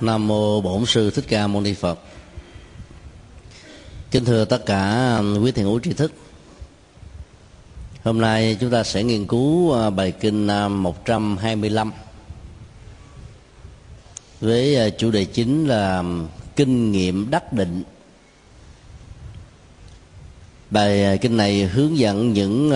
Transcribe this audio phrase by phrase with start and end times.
[0.00, 1.98] Nam mô Bổn sư Thích Ca Mâu Ni Phật.
[4.10, 6.12] Kính thưa tất cả um, quý thiền hữu tri thức.
[8.04, 11.92] Hôm nay chúng ta sẽ nghiên cứu à, bài kinh à, 125
[14.40, 16.26] với à, chủ đề chính là um,
[16.56, 17.82] kinh nghiệm đắc định.
[20.70, 22.70] Bài kinh này hướng dẫn những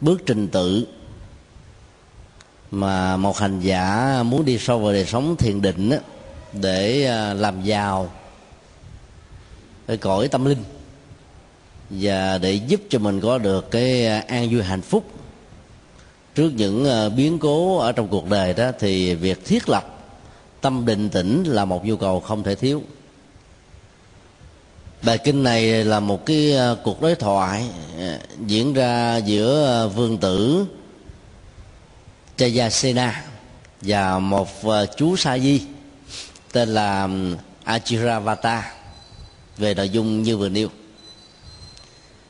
[0.00, 0.86] bước trình tự
[2.70, 5.98] mà một hành giả muốn đi sâu vào đời sống thiền định á,
[6.52, 8.10] để à, làm giàu
[9.86, 10.64] cái cõi tâm linh
[11.90, 15.04] và để giúp cho mình có được cái à, an vui hạnh phúc.
[16.34, 19.94] Trước những à, biến cố ở trong cuộc đời đó thì việc thiết lập
[20.60, 22.82] tâm định tĩnh là một nhu cầu không thể thiếu.
[25.02, 26.54] Bài kinh này là một cái
[26.84, 27.66] cuộc đối thoại
[28.46, 30.66] diễn ra giữa vương tử
[32.38, 33.12] Jayasena
[33.80, 35.62] và một ờ, chú sa di,
[36.52, 37.08] tên là
[37.64, 38.72] Achiravata
[39.56, 40.68] về nội dung như vừa nêu.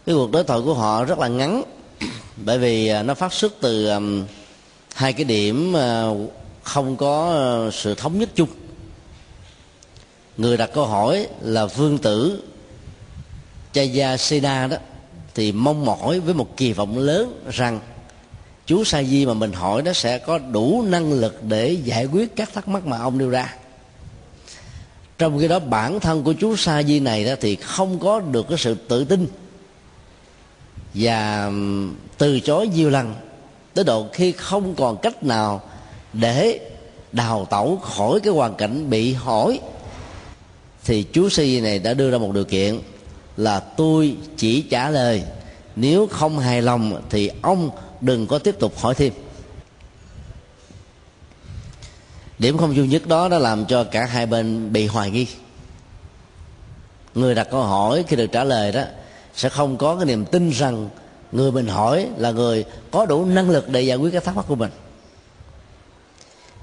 [0.07, 1.63] Cái cuộc đối thoại của họ rất là ngắn,
[2.37, 3.91] bởi vì ờ, nó phát xuất từ
[4.95, 6.17] hai cái điểm ờ,
[6.63, 8.49] không có sự thống nhất chung.
[10.37, 12.43] Người đặt câu hỏi là vương tử
[13.75, 14.77] Jayasena đó,
[15.35, 17.81] thì mong mỏi với một kỳ vọng lớn rằng
[18.69, 22.37] chú sa di mà mình hỏi nó sẽ có đủ năng lực để giải quyết
[22.37, 23.55] các thắc mắc mà ông nêu ra.
[25.19, 28.47] Trong khi đó, bản thân của chú sa di này đó thì không có được
[28.49, 29.27] cái sự tự tin
[30.95, 31.51] và
[32.19, 33.15] từ chối nhiều lần,
[33.75, 35.63] tới độ khi không còn cách nào
[36.13, 36.61] để
[37.13, 39.61] đào tẩu khỏi cái hoàn cảnh bị hỏi,
[40.85, 42.81] thì chú sa di này đã đưa ra một điều kiện
[43.37, 45.23] là tôi chỉ trả lời,
[45.77, 49.13] nếu không hài lòng thì ông đừng có tiếp tục hỏi thêm.
[52.39, 55.27] Điểm không duy nhất đó đã làm cho cả hai bên bị hoài nghi.
[57.15, 58.83] Người đặt câu hỏi khi được trả lời đó
[59.35, 60.89] sẽ không có cái niềm tin rằng
[61.33, 64.45] người mình hỏi là người có đủ năng lực để giải quyết các thắc mắc
[64.49, 64.71] của mình.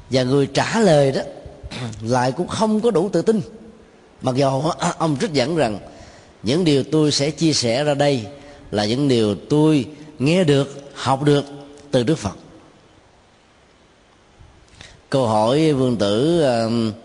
[0.09, 1.22] Và người trả lời đó
[2.02, 3.41] lại cũng không có đủ tự tin.
[4.22, 5.79] Mặc dù à, ông trích dẫn rằng
[6.44, 8.25] những điều tôi sẽ chia sẻ ra đây
[8.72, 9.85] là những điều tôi
[10.19, 11.45] nghe được học được
[11.91, 12.38] từ đức phật.
[15.09, 16.95] Câu hỏi vương tử um, uh,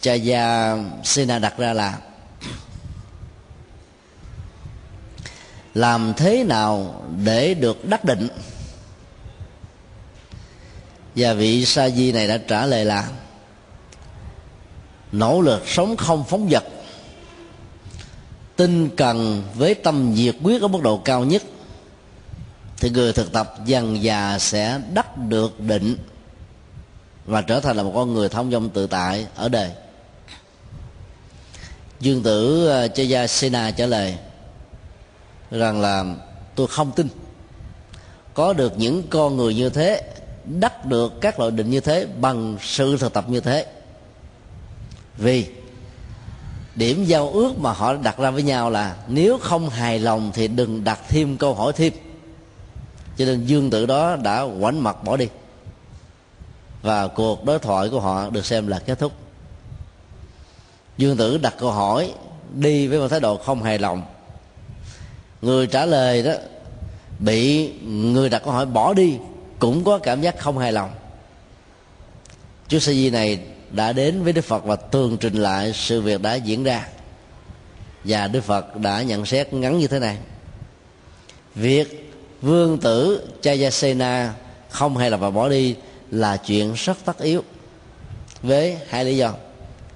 [0.00, 1.98] Chaya Sena đặt ra là
[5.74, 8.28] làm thế nào để được đắc định?
[11.16, 13.08] Và vị sa di này đã trả lời là
[15.12, 16.64] nỗ lực sống không phóng vật
[18.56, 21.42] tinh cần với tâm nhiệt quyết ở mức độ cao nhất
[22.76, 25.96] thì người thực tập dần già sẽ đắc được định
[27.26, 29.70] và trở thành là một con người thông dong tự tại ở đời.
[32.00, 34.16] Dương tử ờ, Chaya Sena trả lời
[35.50, 36.04] rằng là
[36.54, 37.08] tôi không tin
[38.34, 40.02] có được những con người như thế
[40.44, 43.66] đắc được các loại định như thế bằng sự thực tập như thế.
[45.16, 45.46] Vì
[46.74, 50.48] điểm giao ước mà họ đặt ra với nhau là nếu không hài lòng thì
[50.48, 51.92] đừng đặt thêm câu hỏi thêm
[53.18, 55.28] cho nên dương tự đó đã quảnh mặt bỏ đi.
[56.82, 59.12] Và cuộc đối thoại của họ được xem là kết thúc.
[60.98, 62.12] Dương tử đặt câu hỏi,
[62.54, 64.02] đi với một thái độ không hài lòng.
[65.42, 66.32] Người trả lời đó,
[67.18, 69.16] bị người đặt câu hỏi bỏ đi
[69.58, 70.90] cũng có cảm giác không hài lòng.
[72.68, 76.22] Chú sa di này đã đến với đức phật và tường trình lại sự việc
[76.22, 76.88] đã diễn ra.
[78.04, 80.18] Và đức phật đã nhận xét ngắn như thế này.
[81.54, 82.03] Việc
[82.44, 84.34] vương tử Chayasena
[84.68, 85.76] không hay là và bỏ đi
[86.10, 87.42] là chuyện rất tất yếu.
[88.42, 89.32] Với hai lý do.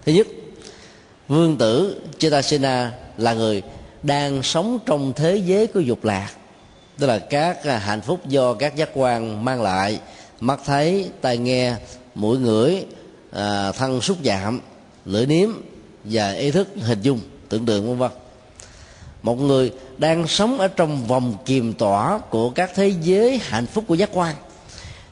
[0.07, 0.27] Thứ nhất,
[1.29, 3.63] vương tử Chayasena là người
[4.03, 6.29] đang sống trong thế giới của dục lạc,
[6.99, 10.01] tức là các à, hạnh phúc do các giác quan mang lại.
[10.41, 11.75] Mắt thấy, tai nghe,
[12.15, 12.85] mũi ngửi
[13.31, 14.61] à, thân xúc chạm
[15.05, 15.49] lưỡi nếm
[16.05, 18.11] và ý thức hình dung, tưởng tượng, vân vân
[19.23, 23.85] một người đang sống ở trong vòng kiềm tỏa của các thế giới hạnh phúc
[23.87, 24.35] của giác quan,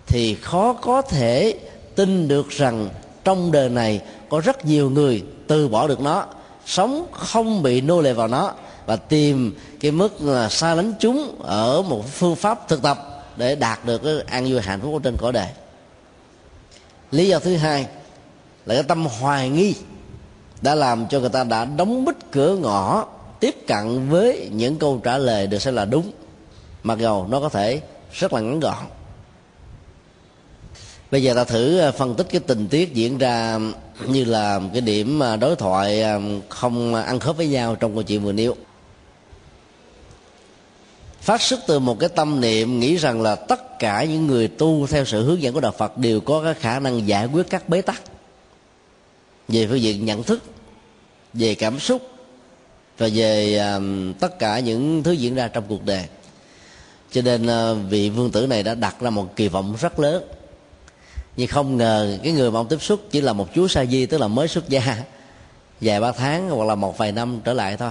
[0.06, 1.58] thì khó có thể
[1.94, 2.88] tin được rằng
[3.24, 6.26] trong đời này có rất nhiều người từ bỏ được nó,
[6.66, 8.52] sống không bị nô lệ vào nó
[8.86, 13.54] và tìm cái mức à, xa lánh chúng ở một phương pháp thực tập để
[13.54, 15.48] đạt được cái an vui hạnh phúc ở trên cõi đời.
[17.10, 17.86] Lý do thứ hai
[18.66, 19.74] là cái tâm hoài nghi
[20.62, 23.04] đã làm cho người ta đã đóng bít cửa ngõ
[23.46, 26.12] tiếp cận với những câu trả lời được xem là đúng,
[26.82, 27.80] mặc dầu nó có thể
[28.12, 28.84] rất là ngắn gọn.
[31.10, 33.58] Bây giờ ta thử à, phân tích cái tình tiết diễn ra
[34.06, 36.04] như là cái điểm à, đối thoại
[36.48, 38.56] không ăn khớp với nhau trong câu chuyện vừa nêu.
[41.20, 44.86] Phát xuất từ một cái tâm niệm nghĩ rằng là tất cả những người tu
[44.86, 47.68] theo sự hướng dẫn của đạo Phật đều có cái khả năng giải quyết các
[47.68, 48.02] bế tắc
[49.48, 50.42] về phương diện nhận thức,
[51.32, 52.15] về cảm xúc
[52.98, 53.80] và về à,
[54.20, 56.04] tất cả những thứ diễn ra trong cuộc đời.
[57.12, 60.24] Cho nên uh, vị vương tử này đã đặt ra một kỳ vọng rất lớn.
[61.36, 64.06] Nhưng không ngờ cái người mà ông tiếp xúc chỉ là một chú sa di
[64.06, 65.04] tức là mới xuất gia
[65.80, 67.90] vài ba tháng hoặc là một vài năm trở lại thôi.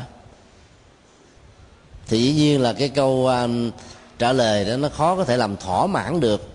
[2.08, 3.74] Thì dĩ nhiên là cái câu uh,
[4.20, 6.50] trả lời đó nó khó có thể làm thỏa mãn được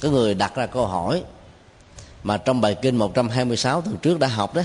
[0.00, 1.22] cái người đặt ra câu hỏi.
[2.22, 4.62] Mà trong bài kinh 126 tuần trước đã học đó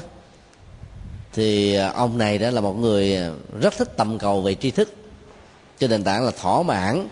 [1.36, 4.72] thì à, ông này đó là một người à, rất thích tầm cầu về tri
[4.72, 4.94] thức.
[5.80, 7.08] Trên nền tảng là thỏa mãn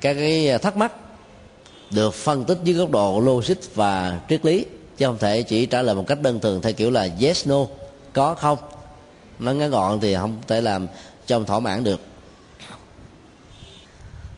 [0.00, 0.92] các cái à, thắc mắc,
[1.90, 4.64] được phân tích dưới góc độ logic và triết lý.
[4.96, 7.66] Chứ không thể chỉ trả lời một cách đơn thuần theo kiểu là yes, no,
[8.12, 8.58] có không.
[9.38, 10.86] Nó ngắn gọn thì không thể làm
[11.26, 12.00] cho ông thỏa mãn được.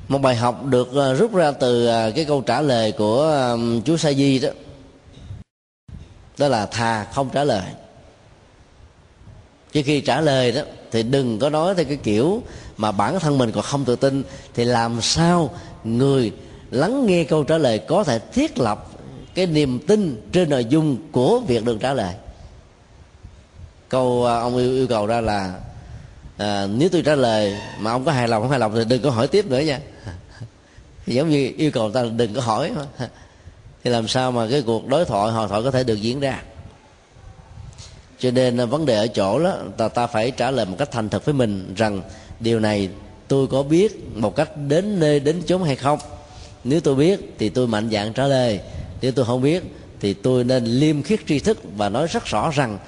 [0.08, 0.88] Một bài học được
[1.18, 1.86] rút ra từ
[2.16, 4.48] cái câu trả lời của chú sa di đó.
[6.38, 7.62] Đó là thà không trả lời
[9.78, 12.42] chứ khi trả lời đó thì đừng có nói theo cái kiểu
[12.76, 14.22] mà bản thân mình còn không tự tin
[14.54, 15.50] thì làm sao
[15.84, 16.32] người
[16.70, 18.86] lắng nghe câu trả lời có thể thiết lập
[19.34, 22.14] cái niềm tin trên nội dung của việc được trả lời?
[23.88, 25.54] Câu à, ông yêu, yêu cầu ra là
[26.36, 29.02] à, nếu tôi trả lời mà ông có hài lòng không hài lòng thì đừng
[29.02, 29.80] có hỏi tiếp nữa nha.
[31.06, 32.84] Giống như yêu cầu ta đừng có hỏi mà.
[33.84, 36.42] Thì làm sao mà cái cuộc đối thoại hội thoại có thể được diễn ra?
[38.20, 40.90] Cho nên à, vấn đề ở chỗ đó, ta ta phải trả lời một cách
[40.92, 42.02] thành thật với mình rằng
[42.40, 42.88] điều này
[43.28, 45.98] tôi có biết một cách đến nơi đến chốn hay không.
[46.64, 48.60] Nếu tôi biết thì tôi mạnh dạn trả lời.
[49.02, 49.62] Nếu tôi không biết
[50.00, 52.78] thì tôi nên liêm khiết tri thức và nói rất rõ rằng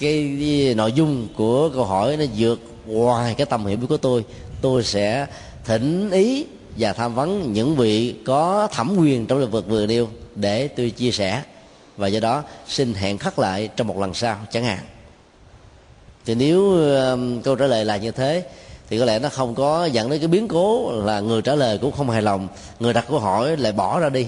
[0.00, 4.24] cái nội dung của câu hỏi nó vượt ngoài cái tầm hiểu biết của tôi.
[4.60, 5.26] Tôi sẽ
[5.64, 6.46] thỉnh ý
[6.78, 10.90] và tham vấn những vị có thẩm quyền trong lĩnh vực vừa nêu để tôi
[10.90, 11.42] chia sẻ
[12.00, 14.84] và do đó, xin hẹn khắc lại trong một lần sau, chẳng hạn.
[16.24, 16.78] Thì nếu
[17.44, 18.44] câu trả lời là như thế,
[18.88, 21.78] thì có lẽ nó không có dẫn đến cái biến cố là người trả lời
[21.78, 22.48] cũng không hài lòng,
[22.80, 24.26] người đặt câu hỏi lại bỏ ra đi.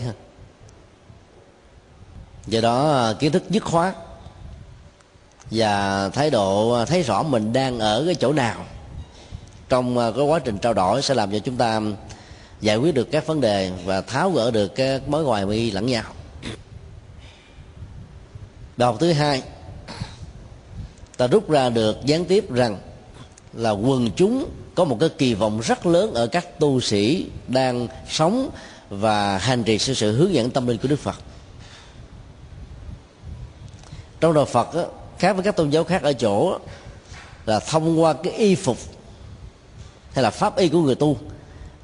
[2.47, 3.95] Do đó ờ, kiến thức dứt khoát
[5.51, 8.65] và thái độ ờ, thấy rõ mình đang ở cái chỗ nào
[9.69, 11.81] trong ờ, cái quá trình trao đổi sẽ làm cho chúng ta
[12.61, 15.87] giải quyết được các vấn đề và tháo gỡ được các mối hoài mi lẫn
[15.87, 16.05] nhau
[18.77, 19.43] bài học thứ hai
[21.17, 22.79] ta rút ra được gián tiếp rằng
[23.53, 27.89] là quần chúng có một cái kỳ vọng rất lớn ở các tu sĩ đang
[28.09, 28.51] sống
[28.91, 31.17] và hành trì sự, sự hướng dẫn tâm linh của Đức Phật.
[34.21, 34.83] Trong đạo Phật á,
[35.19, 36.59] khác với các tôn giáo khác ở chỗ
[37.47, 38.79] là thông qua cái y phục
[40.13, 41.17] hay là pháp y của người tu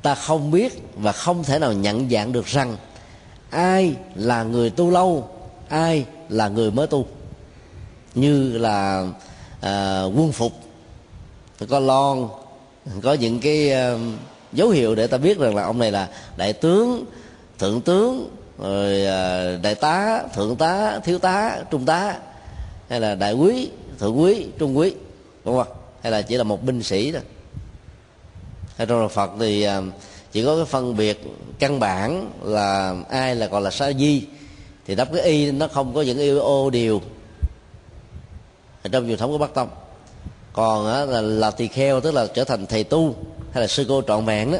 [0.02, 2.76] ta không biết và không thể nào nhận dạng được rằng
[3.50, 5.31] ai là người tu lâu
[5.69, 7.06] ai là người mới tu.
[8.14, 9.06] Như là
[9.60, 10.52] à, quân phục
[11.69, 12.28] có lon
[13.02, 13.96] có những cái à,
[14.52, 17.04] dấu hiệu để ta biết rằng là ông này là đại tướng
[17.58, 22.16] thượng tướng rồi à, đại tá thượng tá thiếu tá trung tá
[22.88, 24.94] hay là đại quý thượng quý trung quý
[25.44, 25.76] đúng không?
[26.03, 27.22] Hay là chỉ là một binh sĩ thôi.
[28.76, 29.82] Hay trong đạo phật thì à,
[30.32, 31.22] chỉ có cái phân biệt
[31.58, 34.22] căn bản là ai là còn là sa di
[34.88, 37.02] thì đắp cái y nó không có những y ô điều.
[38.92, 39.68] Trong truyền thống của bắc tông.
[40.52, 43.14] Còn á, là, là tỳ kheo tức là trở thành thầy tu
[43.52, 44.58] hay là sư cô trọn vẹn đó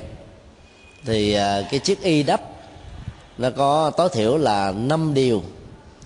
[1.05, 2.41] thì à, cái chiếc y đắp
[3.39, 5.43] nó có tối thiểu là năm điều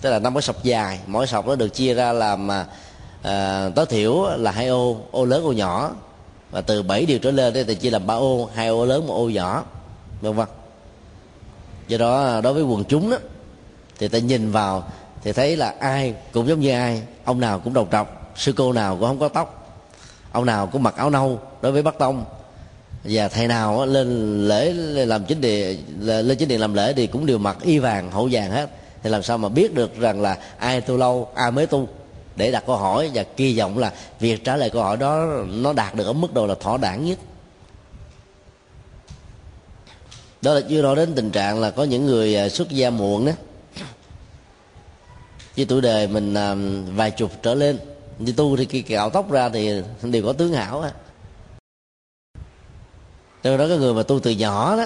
[0.01, 0.99] tức là năm cái sọc dài.
[1.07, 2.65] Mỗi sọc nó được chia ra làm à,
[3.21, 5.91] à tối thiểu là hai ô ô lớn ô nhỏ.
[6.51, 9.13] Và từ 7 điều trở lên thì chia làm ba ô hai ô lớn một
[9.13, 9.63] ô nhỏ
[10.21, 10.47] vân vân.
[11.87, 13.17] Do đó đối với quần chúng đó
[13.99, 14.83] thì ta nhìn vào,
[15.23, 17.01] thì thấy là ai cũng giống như ai.
[17.25, 19.77] Ông nào cũng đầu trọc, sư cô nào cũng không có tóc.
[20.31, 22.25] Ông nào cũng mặc áo nâu đối với bắc tông.
[23.03, 24.73] Và thầy nào lên lễ,
[25.05, 28.29] làm chính địa lên chính điện làm lễ thì cũng đều mặc y vàng, hậu
[28.31, 28.69] vàng hết.
[29.03, 31.87] Thì làm sao mà biết được rằng là ai tu lâu, ai mới tu?
[32.35, 35.73] Để đặt câu hỏi và kỳ vọng là việc trả lời câu hỏi đó nó
[35.73, 37.19] đạt được ở mức độ là thỏa đáng nhất.
[40.41, 43.25] Đó là chưa nói đến tình trạng là có những người à, xuất gia muộn
[43.25, 43.31] đó
[45.55, 46.55] với tuổi đời mình à,
[46.95, 47.79] vài chục trở lên.
[48.19, 50.91] Như tu thì khi cạo tóc ra thì đều có tướng hảo á.
[53.43, 54.85] Trong đó cái người mà tu từ nhỏ đó,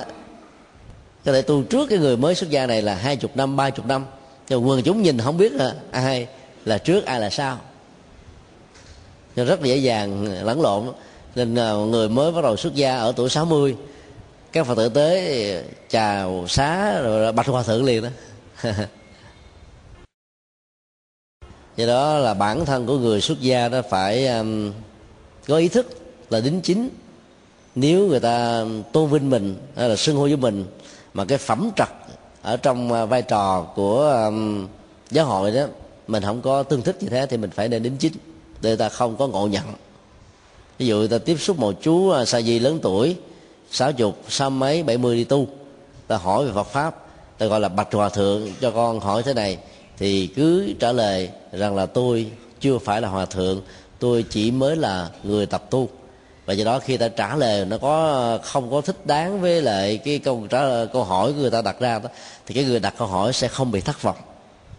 [1.25, 3.69] có thể tu trước cái người mới xuất gia này là hai chục năm, ba
[3.69, 4.05] chục năm.
[4.49, 6.27] Nhưng quần chúng nhìn không biết là ai
[6.65, 7.59] là trước, ai là sau.
[9.35, 10.91] Cho rất dễ dàng lẫn lộn.
[11.35, 13.75] Nên à, người mới bắt đầu xuất gia ở tuổi 60
[14.51, 18.09] các phật tử tới chào xá rồi bạch hòa thượng liền đó.
[21.77, 24.71] do đó là bản thân của người xuất gia đó phải um,
[25.47, 25.87] có ý thức
[26.29, 26.89] là đính chính.
[27.75, 30.65] Nếu người ta um, tôn vinh mình hay là xưng hô với mình
[31.13, 31.87] mà cái phẩm trật
[32.41, 34.67] ở trong uh, vai trò của um,
[35.11, 35.65] giáo hội đó
[36.07, 38.13] mình không có tương thích như thế thì mình phải nên đính chính
[38.61, 39.65] để ta không có ngộ nhận.
[40.77, 43.15] Ví dụ ta tiếp xúc một chú uh, sa di lớn tuổi
[43.71, 45.47] sáu chục sáu mấy bảy mươi đi tu
[46.07, 47.05] ta hỏi về phật pháp
[47.37, 49.57] ta gọi là bạch hòa thượng cho con hỏi thế này
[49.97, 52.27] thì cứ trả lời rằng là tôi
[52.59, 53.61] chưa phải là hòa thượng
[53.99, 55.89] tôi chỉ mới là người tập tu.
[56.45, 59.97] Và do đó khi ta trả lời nó có không có thích đáng với lại
[59.97, 62.09] cái câu trả lời, câu hỏi của người ta đặt ra đó
[62.45, 64.17] thì cái người đặt câu hỏi sẽ không bị thất vọng.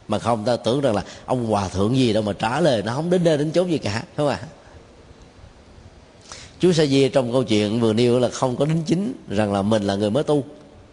[0.09, 2.95] Mà không ta tưởng rằng là ông hòa thượng gì đâu mà trả lời nó
[2.95, 4.41] không đến nơi đến chốn gì cả đúng không ạ?
[6.61, 9.63] Chú sa di trong câu chuyện vừa nêu là không có đính chính rằng là
[9.63, 10.45] mình là người mới tu.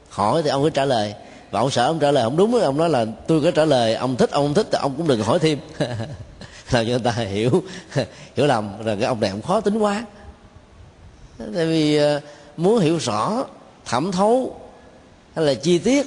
[0.09, 1.13] Hỏi thì ông cứ trả lời
[1.55, 3.95] và ông sợ ông trả lời không đúng ông nói là tôi có trả lời,
[3.95, 5.59] ông thích, ông không thích thì ông cũng đừng hỏi thêm.
[6.71, 7.63] Làm cho người ta hiểu
[8.35, 10.05] hiểu lầm rằng cái ông này ông khó tính quá.
[11.37, 12.21] Tại vì ờ,
[12.57, 13.43] muốn hiểu rõ,
[13.85, 14.59] thẩm thấu,
[15.35, 16.05] hay là chi tiết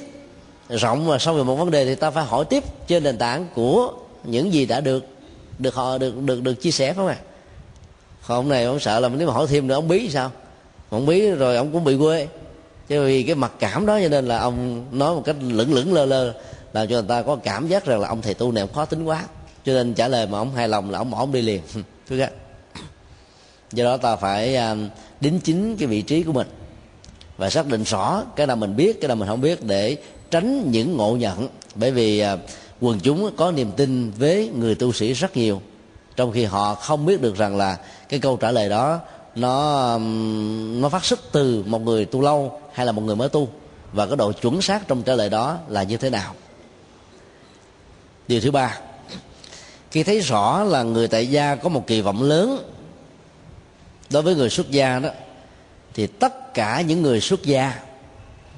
[0.69, 3.47] rộng và sâu về một vấn đề thì ta phải hỏi tiếp trên nền tảng
[3.55, 5.05] của những gì đã được
[5.59, 7.17] được họ, được được được chia sẻ phải không ạ?
[8.27, 10.31] Còn ông này ông sợ là nếu mà hỏi thêm nữa ông bí sao?
[10.89, 12.27] Ông bí rồi ông cũng bị quê
[12.89, 15.93] chứ vì cái mặc cảm đó cho nên là ông nói một cách lửng lửng
[15.93, 16.33] lơ lơ,
[16.73, 18.85] làm cho người ta có cảm giác rằng là ông thầy tu này ông khó
[18.85, 19.23] tính quá.
[19.65, 21.61] Cho nên trả lời mà ông hài lòng là ông bỏ ông đi liền.
[22.07, 22.31] Thứ khác
[23.71, 24.75] do đó ta phải à,
[25.21, 26.47] đính chính cái vị trí của mình
[27.37, 29.97] và xác định rõ cái nào mình biết, cái nào mình không biết để
[30.31, 31.47] tránh những ngộ nhận.
[31.75, 32.37] Bởi vì à,
[32.81, 35.61] quần chúng có niềm tin với người tu sĩ rất nhiều.
[36.15, 37.77] Trong khi họ không biết được rằng là
[38.09, 38.99] cái câu trả lời đó
[39.35, 39.97] nó
[40.79, 43.49] nó phát xuất từ một người tu lâu hay là một người mới tu.
[43.93, 46.35] Và cái độ chuẩn xác trong trả lời đó là như thế nào?
[48.27, 48.79] Điều thứ ba,
[49.91, 52.71] khi thấy rõ là người tại gia có một kỳ vọng lớn
[54.09, 55.09] đối với người xuất gia đó,
[55.93, 57.79] thì tất cả những người xuất gia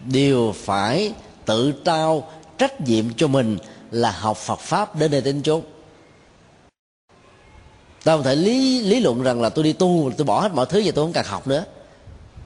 [0.06, 1.14] đều phải
[1.46, 3.58] tự trao trách nhiệm cho mình
[3.92, 5.62] là học Phật pháp đến nơi đến chốn
[8.04, 10.66] ta không thể lý lý luận rằng là tôi đi tu, tôi bỏ hết mọi
[10.66, 11.66] thứ và tôi không cần học nữa.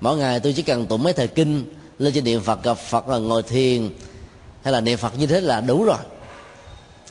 [0.02, 1.66] Mỗi ngày tôi chỉ cần tụng mấy thời kinh,
[2.00, 3.90] lên trên điện phật, gặp phật là ngồi thiền.
[4.64, 5.98] Hay là niệm phật như thế là đủ rồi.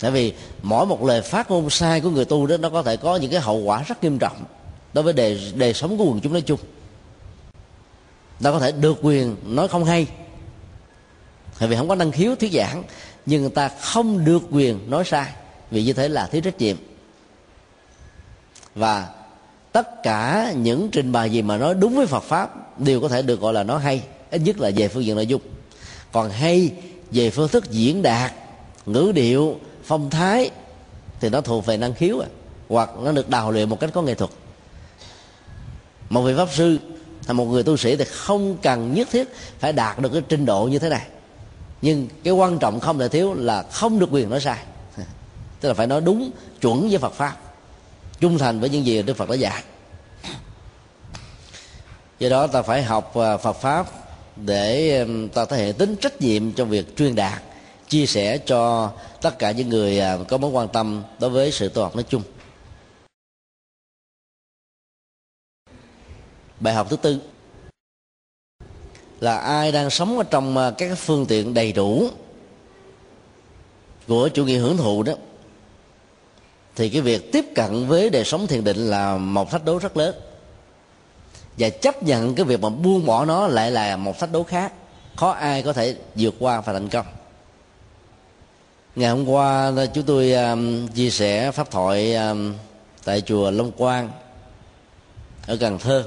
[0.01, 0.33] Tại vì
[0.63, 3.31] mỗi một lời phát ngôn sai của người tu đó, nó có thể có những
[3.31, 4.45] cái hậu quả rất nghiêm trọng
[4.93, 6.61] đối với đề đề sống của quần chúng nói chung.
[8.43, 10.07] Ta có thể được quyền nói không hay.
[11.59, 12.83] Tại vì không có năng khiếu, thuyết giảng,
[13.27, 15.27] nhưng người ta không được quyền nói sai.
[15.71, 16.77] Vì như thế là thiếu trách nhiệm
[18.75, 19.09] và
[19.73, 23.23] tất cả những trình bày gì mà nói đúng với Phật pháp đều có thể
[23.23, 25.41] được gọi là nói hay, ít nhất là về phương diện nội dung.
[26.13, 26.73] Còn hay
[27.11, 28.33] về phương thức diễn đạt,
[28.87, 30.51] ngữ điệu, phong thái
[31.21, 32.29] thì nó thuộc về năng khiếu à
[32.69, 34.31] hoặc nó được đào luyện một cách có nghệ thuật.
[36.11, 36.79] Một vị pháp sư
[37.27, 39.29] hay một người tu sĩ thì không cần nhất thiết
[39.59, 41.07] phải đạt được cái trình độ như thế này.
[41.83, 44.59] Nhưng cái quan trọng không thể thiếu là không được quyền nói sai.
[45.61, 47.37] Tức là phải nói đúng, chuẩn với Phật pháp
[48.25, 49.65] trung thành với những gì Đức Phật đã dạy.
[52.19, 53.87] Do đó ta phải học à, Phật pháp
[54.37, 57.43] để ta thể hiện tính trách nhiệm trong việc truyền đạt,
[57.89, 61.69] chia sẻ cho tất cả những người à, có mối quan tâm đối với sự
[61.69, 62.23] tu học nói chung.
[66.61, 67.21] Bài học thứ tư
[69.21, 72.09] là ai đang sống ở trong à, các phương tiện đầy đủ
[74.09, 75.13] của chủ nghĩa hưởng thụ đó
[76.77, 79.97] thì cái việc tiếp cận với đời sống thiền định là một thách đố rất
[79.97, 80.15] lớn.
[81.59, 84.73] Và chấp nhận cái việc mà buông bỏ nó lại là một thách đố khác.
[85.17, 87.07] Khó ai có thể vượt qua và thành công.
[88.97, 92.55] Ngày hôm qua ờ, chúng tôi um, chia sẻ pháp thoại um,
[93.05, 94.11] tại chùa Long Quang
[95.47, 96.05] ở Cần Thơ.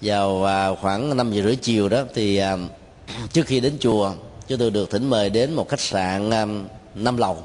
[0.00, 0.30] Vào
[0.72, 2.68] uh, khoảng năm giờ rưỡi chiều đó thì um,
[3.32, 4.12] trước khi đến chùa
[4.48, 6.64] chúng tôi được thỉnh mời đến một khách sạn um,
[6.94, 7.44] năm lầu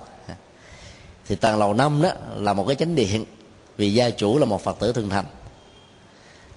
[1.27, 3.25] thì tầng lầu năm đó là một cái chánh điện
[3.77, 5.25] vì gia chủ là một phật tử thường thành.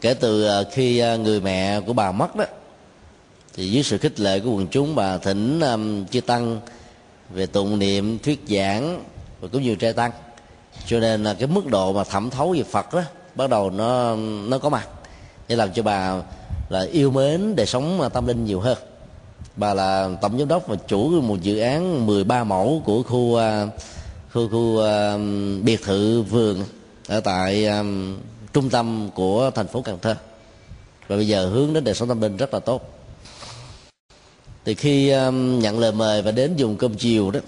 [0.01, 2.45] Kể từ ờ, khi ờ, người mẹ của bà mất đó
[3.55, 6.61] thì dưới sự khích lệ của quần chúng bà thỉnh um, chư tăng
[7.31, 9.05] về tụng niệm thuyết giảng
[9.41, 10.11] và cũng như trai tăng.
[10.87, 13.03] Cho nên là cái mức độ mà thẩm thấu về phật đó
[13.35, 14.17] bắt đầu nó
[14.49, 14.89] nó có mặt.
[15.49, 16.23] Để làm cho bà
[16.69, 18.79] là yêu mến đời sống tâm linh nhiều hơn.
[19.57, 23.41] Bà là tổng giám đốc và chủ một dự án 13 mẫu của khu uh,
[24.37, 25.21] khu khu uh,
[25.65, 26.65] biệt thự vườn
[27.09, 28.17] ở tại um,
[28.53, 30.17] trung tâm của thành phố Cần Thơ.
[31.09, 32.99] Và bây giờ hướng đến đời sống tâm linh rất là tốt.
[34.65, 37.41] Thì khi um, nhận lời mời và đến dùng cơm chiều đó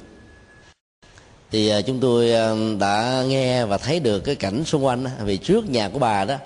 [1.50, 5.11] thì uh, chúng tôi um, đã nghe và thấy được cái cảnh xung quanh đó.
[5.25, 6.37] vì trước nhà của bà đó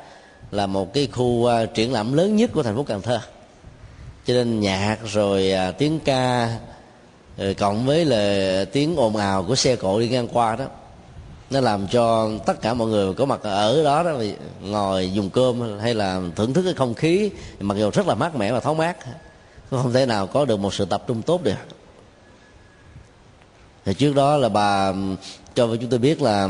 [0.50, 3.20] là một cái khu uh, triển lãm lớn nhất của thành phố Cần Thơ.
[4.26, 6.58] Cho nên nhạc rồi uh, tiếng ca
[7.36, 10.64] rồi cộng với là tiếng ồn ào của xe cộ đi ngang qua đó,
[11.50, 14.12] nó làm cho tất cả mọi người có mặt ở đó đó
[14.60, 18.36] ngồi dùng cơm hay là thưởng thức cái không khí, mặc dù rất là mát
[18.36, 18.96] mẻ và thoáng mát,
[19.70, 21.54] không thể nào có được một sự tập trung tốt được.
[23.84, 24.92] Thì trước đó là bà,
[25.54, 26.48] cho chúng tôi biết là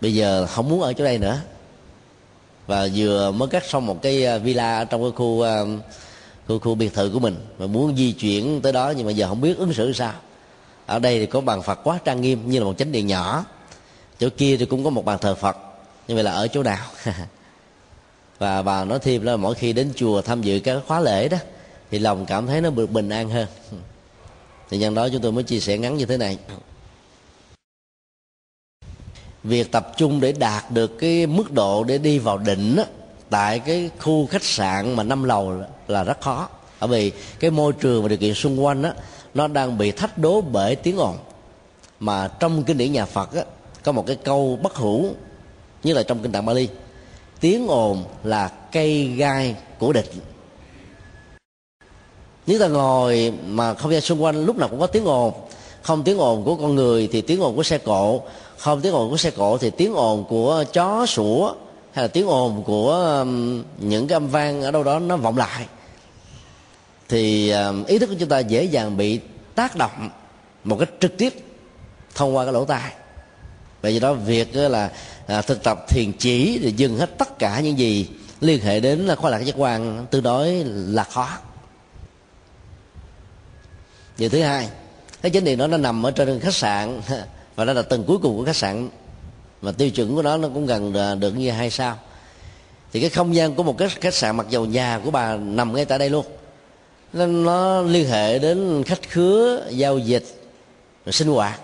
[0.00, 1.40] bây giờ không muốn ở chỗ đây nữa.
[2.66, 5.64] Và vừa mới cắt xong một cái à, villa trong cái khu à,
[6.48, 7.36] khu, khu biệt thự của mình.
[7.58, 10.12] Và muốn di chuyển tới đó nhưng mà giờ không biết ứng xử sao.
[10.86, 13.44] Ở đây thì có bàn phật quá trang nghiêm như là một chánh điện nhỏ.
[14.18, 15.56] Chỗ kia thì cũng có một bàn thờ phật.
[16.08, 16.86] Như vậy là ở chỗ nào?
[18.38, 21.38] Và bà nói thêm là mỗi khi đến chùa tham dự các khóa lễ đó
[21.90, 23.46] thì lòng cảm thấy nó được bình an hơn.
[24.70, 26.38] Thì nhân đó chúng tôi mới chia sẻ ngắn như thế này.
[29.44, 32.84] Việc tập trung để đạt được cái mức độ để đi vào định á,
[33.30, 35.52] tại cái khu khách sạn mà năm lầu
[35.88, 36.48] là rất khó.
[36.80, 38.90] Bởi vì cái môi trường và điều kiện xung quanh đó,
[39.34, 41.16] nó đang bị thách đố bởi tiếng ồn.
[42.00, 43.42] Mà trong kinh điển nhà Phật á,
[43.84, 45.06] có một cái câu bất hủ
[45.82, 46.68] như là trong kinh tạng Bali
[47.40, 50.12] tiếng ồn là cây gai của địch.
[52.46, 55.32] Nếu ta ngồi mà không gian xung quanh lúc nào cũng có tiếng ồn
[55.82, 58.20] không tiếng ồn của con người thì tiếng ồn của xe cộ
[58.58, 61.54] không tiếng ồn của xe cộ thì tiếng ồn của chó sủa
[61.98, 65.36] hay là tiếng ồn của um, những cái âm vang ở đâu đó nó vọng
[65.36, 65.66] lại.
[67.08, 69.20] Thì um, ý thức của chúng ta dễ dàng bị
[69.54, 70.10] tác động
[70.64, 71.34] một cách trực tiếp
[72.14, 72.92] thông qua cái lỗ tai.
[73.82, 74.90] Vậy do đó, việc uh, là
[75.26, 78.08] à, thực tập thiền chỉ thì dừng hết tất cả những gì
[78.40, 81.28] liên hệ đến là khoa lạc giác quan, tương đối là khó.
[84.18, 84.68] Điều thứ hai,
[85.22, 87.00] cái chánh niệm đó nó nằm ở trên khách sạn,
[87.56, 88.88] và nó là tầng cuối cùng của khách sạn
[89.62, 91.98] mà tiêu chuẩn của nó nó cũng gần à, được như hai sao.
[92.92, 95.74] Thì cái không gian của một cái khách sạn mặc dầu nhà của bà nằm
[95.74, 96.24] ngay tại đây luôn.
[97.12, 100.24] Nên nó liên hệ đến khách khứa, giao dịch
[101.06, 101.60] sinh hoạt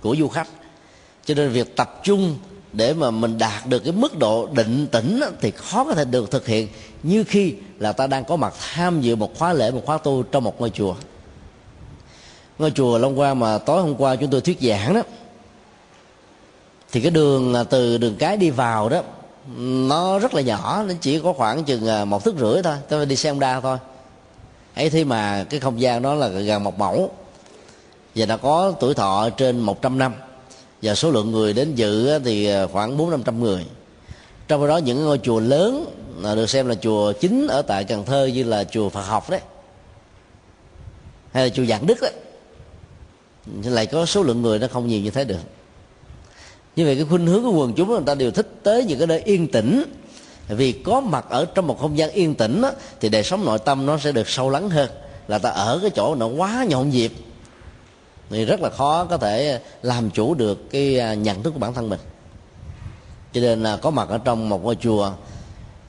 [0.00, 0.48] của du khách.
[1.24, 2.36] Cho nên việc tập trung
[2.72, 6.30] để mà mình đạt được cái mức độ định tĩnh thì khó có thể được
[6.30, 6.68] thực hiện
[7.02, 10.22] như khi là ta đang có mặt tham dự một khóa lễ, một khóa tu
[10.22, 10.94] trong một ngôi chùa.
[12.58, 15.02] Ngôi chùa Long Quang mà tối hôm qua chúng tôi thuyết giảng đó
[16.92, 19.02] thì cái đường à, từ đường cái đi vào đó,
[19.88, 23.06] nó rất là nhỏ, nó chỉ có khoảng chừng à, một thước rưỡi thôi, tôi
[23.06, 23.78] đi xe đa thôi.
[24.74, 27.10] Ấy thế mà cái không gian đó là gần một mẫu,
[28.14, 30.14] và nó có tuổi thọ trên 100 năm.
[30.82, 33.66] Và số lượng người đến dự thì à, khoảng bốn năm trăm người.
[34.48, 35.84] Trong đó những ngôi chùa lớn
[36.22, 39.40] được xem là chùa chính ở tại Cần Thơ như là chùa Phật học đấy,
[41.32, 42.12] hay là chùa Giảng Đức đấy,
[43.64, 45.40] lại có số lượng người nó không nhiều như thế được
[46.76, 49.06] như vậy cái khuynh hướng của quần chúng người ta đều thích tới những cái
[49.06, 49.84] nơi yên tĩnh.
[50.48, 53.58] Vì có mặt ở trong một không gian yên tĩnh đó, thì đời sống nội
[53.58, 54.90] tâm nó sẽ được sâu lắng hơn.
[55.28, 57.12] Là ta ở cái chỗ nó quá nhộn nhịp.
[58.30, 61.74] Thì rất là khó có thể làm chủ được cái à, nhận thức của bản
[61.74, 62.00] thân mình.
[63.32, 65.12] Cho nên là có mặt ở trong một ngôi chùa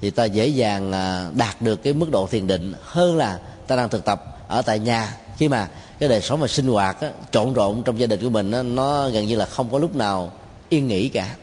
[0.01, 3.75] thì ta dễ dàng à, đạt được cái mức độ thiền định hơn là ta
[3.75, 5.17] đang thực tập ở tại nhà.
[5.37, 5.67] Khi mà
[5.99, 8.63] cái đời sống và sinh hoạt á, trộn rộn trong gia đình của mình á,
[8.63, 10.31] nó gần như là không có lúc nào
[10.73, 11.35] yên nghỉ cả.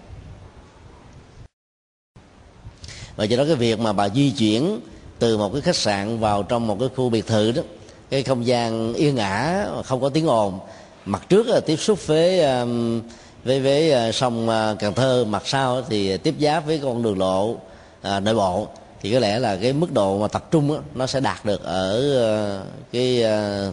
[3.16, 4.80] Và do đó cái việc mà bà di chuyển
[5.18, 7.62] từ một cái khách sạn vào trong một cái khu biệt thự đó
[8.10, 10.58] cái không gian yên ả không có tiếng ồn
[11.04, 13.02] mặt trước là tiếp xúc với um,
[13.44, 17.18] với với à, sông à, Cần Thơ mặt sau thì tiếp giáp với con đường
[17.18, 17.56] lộ
[18.02, 18.68] à, nội bộ
[19.02, 21.64] thì có lẽ là cái mức độ mà tập trung đó, nó sẽ đạt được
[21.64, 22.62] ở à,
[22.92, 23.24] cái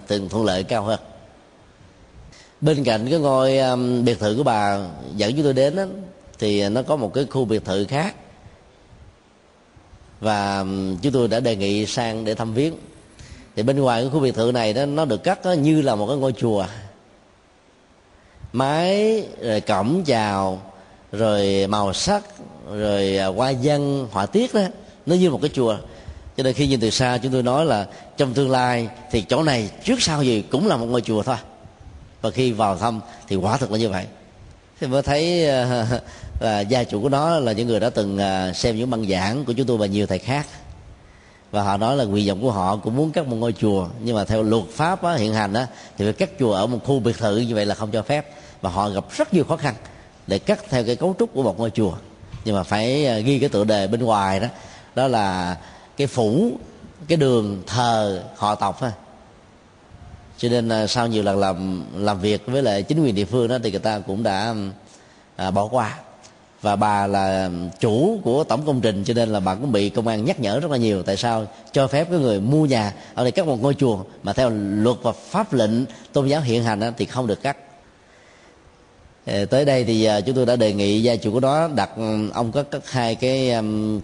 [0.08, 1.00] từng thuận lợi cao hơn
[2.62, 4.80] bên cạnh cái ngôi um, biệt thự của bà
[5.15, 5.86] dẫn chúng tôi đến đó,
[6.39, 8.15] thì nó có một cái khu biệt thự khác.
[10.20, 12.74] Và um, chúng tôi đã đề nghị sang để thăm viếng.
[13.56, 15.96] Thì bên ngoài cái khu biệt thự này đó nó được cắt đó, như là
[15.96, 16.65] một cái ngôi chùa.
[18.54, 20.62] Mái rồi cổng chào
[21.12, 22.24] rồi màu sắc
[22.72, 24.62] rồi à, hoa văn họa tiết đó
[25.06, 25.78] nó như một cái chùa.
[26.38, 29.43] Cho nên khi nhìn từ xa chúng tôi nói là trong tương lai thì chỗ
[29.43, 31.36] này trước sau gì cũng là một ngôi chùa thôi
[32.21, 34.06] và khi vào thăm thì quả thực là như vậy.
[34.80, 35.47] Thì mới thấy
[36.39, 39.45] là gia chủ của nó là những người đã từng à, xem những băng giảng
[39.45, 40.47] của chúng tôi và nhiều thầy khác.
[41.51, 44.15] Và họ nói là nguyện vọng của họ cũng muốn cắt một ngôi chùa nhưng
[44.15, 46.99] mà theo luật pháp á, hiện hành á, thì phải cắt chùa ở một khu
[46.99, 48.32] biệt thự như vậy là không cho phép.
[48.62, 49.75] Và họ gặp rất nhiều khó khăn
[50.27, 51.93] để cắt theo cái cấu trúc của một ngôi chùa.
[52.45, 54.47] Nhưng mà phải à, ghi cái tựa đề bên ngoài đó.
[54.95, 55.58] Đó là
[55.97, 56.51] cái phủ
[57.08, 58.91] cái đường thờ họ tộc thôi
[60.38, 63.47] cho nên là sau nhiều lần làm làm việc với lại chính quyền địa phương
[63.47, 64.56] đó thì người ta cũng đã
[65.36, 65.97] à, bỏ qua.
[66.62, 70.08] Và bà là chủ của tổng công trình cho nên là bà cũng bị công
[70.08, 71.04] an nhắc nhở rất là nhiều.
[71.04, 71.45] Tại sao?
[71.71, 74.97] Cho phép cái người mua nhà ở đây cắt một ngôi chùa mà theo luật
[75.02, 75.71] và pháp lệnh
[76.13, 77.58] tôn giáo hiện hành thì không được cắt.
[79.26, 81.89] Ờ, tới đây thì à, chúng tôi đã đề nghị gia chủ của đó đặt
[81.97, 83.54] ừ, ông có cất hai cái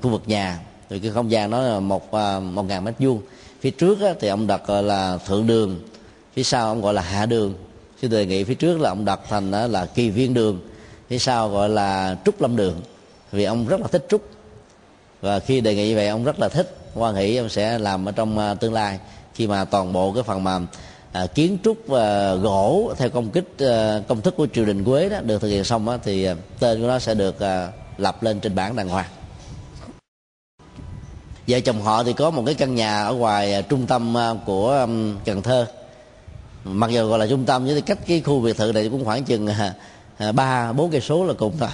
[0.02, 0.60] khu vực nhà.
[0.90, 3.22] Rồi cái không gian đó là một à, một ngàn mét vuông.
[3.62, 5.80] Phía trước thì ông đặt là thượng đường
[6.34, 7.54] phía sau ông gọi là hạ đường.
[8.02, 10.60] Tôi đề nghị phía trước là ông đặt thành là kỳ viên đường.
[11.08, 12.82] Phía sau gọi là trúc lâm đường.
[13.32, 14.30] Vì ông rất là thích trúc.
[15.22, 16.78] Và khi đề nghị vậy ông rất là thích.
[16.96, 19.00] Quan hệ ông sẽ làm ở trong à, tương lai.
[19.34, 20.60] Khi mà toàn bộ cái phần mà
[21.12, 25.10] à, kiến trúc và gỗ theo công kích à, công thức của triều đình quế
[25.10, 28.24] đó được thực hiện xong đó, thì à, tên của nó sẽ được à, lập
[28.24, 29.10] lên trên bản đàng hoàng.
[31.48, 34.34] Vợ chồng họ thì có một cái căn nhà ở ngoài à, trung tâm à,
[34.46, 34.88] của à,
[35.26, 35.68] cần thơ
[36.64, 39.24] mặc dù gọi là trung tâm nhưng cách cái khu biệt thự này cũng khoảng
[39.24, 39.74] chừng à,
[40.18, 41.70] à, ba bốn cây số là cùng thôi.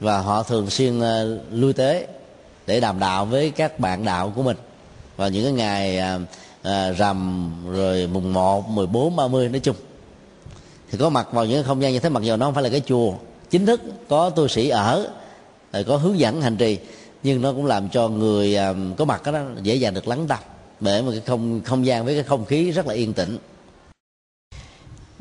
[0.00, 2.06] Và họ thường xuyên à, lui tế
[2.66, 4.56] để đàm đạo với các bạn đạo của mình.
[5.16, 5.98] Vào những cái ngày
[6.62, 9.76] à, rằm rồi mùng 1, 14, 30 nói chung.
[10.90, 12.68] Thì có mặt vào những không gian như thế mặc dù nó không phải là
[12.68, 13.14] cái chùa
[13.50, 15.10] chính thức có tu sĩ ở
[15.72, 16.78] rồi có hướng dẫn hành trì
[17.22, 20.38] nhưng nó cũng làm cho người à, có mặt đó dễ dàng được lắng tâm
[20.80, 23.38] để một cái không không gian với cái không khí rất là yên tĩnh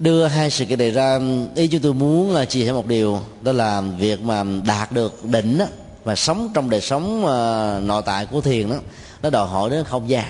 [0.02, 1.20] đưa hai sự kiện này ra
[1.56, 5.26] ý chúng tôi muốn là chia sẻ một điều đó là việc mà đạt được
[5.26, 5.66] đỉnh đó,
[6.04, 8.76] và sống trong đời sống uh, nội tại của thiền đó
[9.22, 10.26] nó đòi hỏi đến không gian.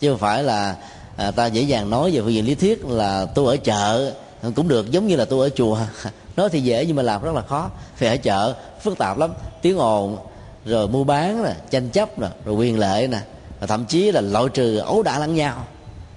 [0.00, 0.76] Chứ không phải là
[1.16, 4.12] à, ta dễ dàng nói về phương diện lý thuyết là tôi ở chợ
[4.54, 5.78] cũng được giống như là tôi ở chùa.
[6.36, 9.34] Nói thì dễ nhưng mà làm rất là khó phải ở chợ phức tạp lắm
[9.62, 10.18] tiếng ồn
[10.64, 13.18] rồi mua bán nè tranh chấp nè rồi quyền lợi nè
[13.60, 15.66] và thậm chí là loại trừ ấu đả lẫn nhau.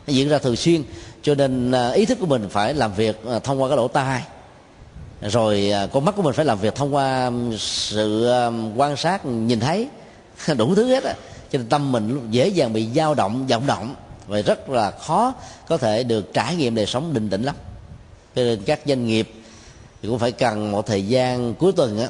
[0.07, 0.83] Nó diễn ra thường xuyên
[1.21, 3.87] cho nên à, ý thức của mình phải làm việc à, thông qua cái lỗ
[3.87, 4.21] tai.
[5.21, 8.31] Rồi à, con mắt của mình phải làm việc thông qua sự
[8.75, 9.87] quan sát, nhìn thấy.
[10.57, 11.13] Đủ thứ hết á.
[11.51, 13.95] Cho nên tâm mình dễ dàng bị dao động, vọng động.
[14.27, 15.33] Và rất là khó
[15.67, 17.55] có thể được trải nghiệm đời sống định tĩnh lắm.
[18.35, 19.31] Cho nên các doanh nghiệp
[20.01, 22.07] thì cũng phải cần một thời gian cuối tuần á,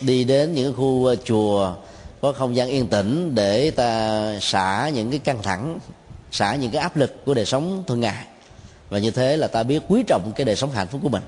[0.00, 1.74] đi đến những khu chùa,
[2.20, 5.78] có không gian yên tĩnh để ta xả những cái căng thẳng,
[6.32, 8.24] xả những cái áp lực của đời sống thường ngày
[8.90, 11.22] và như thế là ta biết quý trọng cái đời sống hạnh phúc của mình.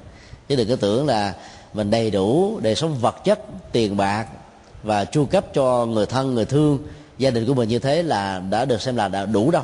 [0.48, 1.34] Chứ đừng có tưởng là
[1.74, 3.40] mình đầy đủ đời sống vật chất,
[3.72, 4.26] tiền bạc
[4.82, 6.78] và chu cấp cho người thân, người thương,
[7.18, 9.62] gia đình của mình như thế là đã được xem là đã đủ đâu.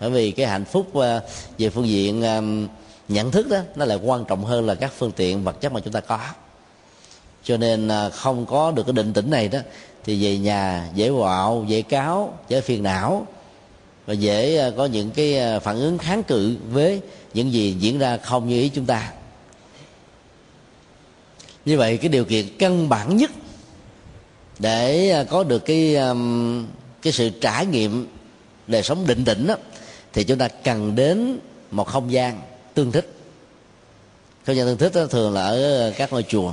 [0.00, 1.20] Bởi vì cái hạnh phúc ờ,
[1.58, 2.42] về phương diện ờ,
[3.08, 5.80] nhận thức đó, nó lại quan trọng hơn là các phương tiện vật chất mà
[5.80, 6.18] chúng ta có.
[7.44, 9.58] Cho nên ờ, không có được cái định tĩnh này đó,
[10.04, 13.26] thì về nhà dễ quạo dễ cáo, dễ phiền não
[14.10, 17.00] và dễ à, có những cái à, phản ứng kháng cự với
[17.34, 19.12] những gì diễn ra không như ý chúng ta.
[21.64, 23.30] Như vậy cái điều kiện căn bản nhất
[24.58, 25.96] để à, có được cái
[27.02, 28.08] cái sự trải nghiệm
[28.66, 29.54] đời sống định tĩnh đó,
[30.12, 31.38] thì chúng ta cần đến
[31.70, 32.40] một không gian
[32.74, 33.12] tương thích.
[34.46, 36.52] Không gian tương thích đó thường là ở các ngôi chùa.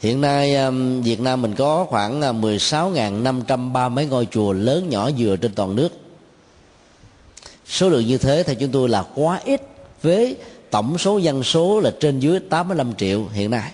[0.00, 0.56] Hiện nay
[1.02, 6.01] Việt Nam mình có khoảng 16.530 mấy ngôi chùa lớn nhỏ vừa trên toàn nước
[7.66, 9.62] số lượng như thế theo chúng tôi là quá ít.
[10.02, 10.36] Với
[10.70, 13.72] tổng số dân số là trên dưới 85 triệu hiện nay.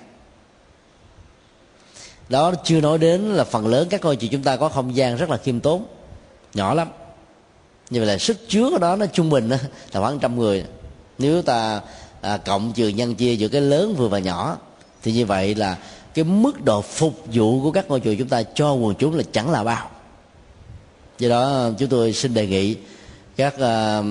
[2.28, 5.16] Đó chưa nói đến là phần lớn các ngôi chùa chúng ta có không gian
[5.16, 5.86] rất là khiêm tốn
[6.54, 6.88] nhỏ lắm.
[7.90, 9.58] Như vậy là sức chứa của đó nó trung bình là
[9.92, 10.64] khoảng trăm người.
[11.18, 11.80] Nếu ta
[12.20, 14.56] à, cộng trừ nhân chia giữa cái lớn vừa và nhỏ
[15.02, 15.78] thì như vậy là
[16.14, 19.22] cái mức độ phục vụ của các ngôi chùa chúng ta cho quần chúng là
[19.32, 19.90] chẳng là bao.
[21.18, 22.76] Do đó chúng tôi xin đề nghị
[23.38, 24.04] các uh,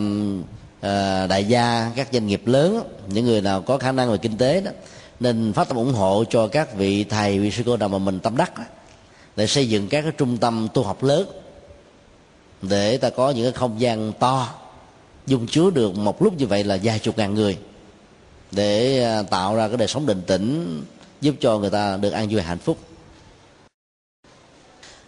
[0.79, 4.37] uh, đại gia các doanh nghiệp lớn những người nào có khả năng về kinh
[4.37, 4.71] tế đó
[5.19, 8.19] nên phát tâm ủng hộ cho các vị thầy vị sư cô nào mà mình
[8.19, 8.63] tâm đắc đó,
[9.35, 11.27] để xây dựng các cái trung tâm tu học lớn
[12.61, 14.49] để ta có những cái không gian to
[15.25, 17.57] dung chứa được một lúc như vậy là vài chục ngàn người
[18.51, 20.81] để ờ, tạo ra cái đời sống định tĩnh
[21.21, 22.77] giúp cho người ta được an vui hạnh phúc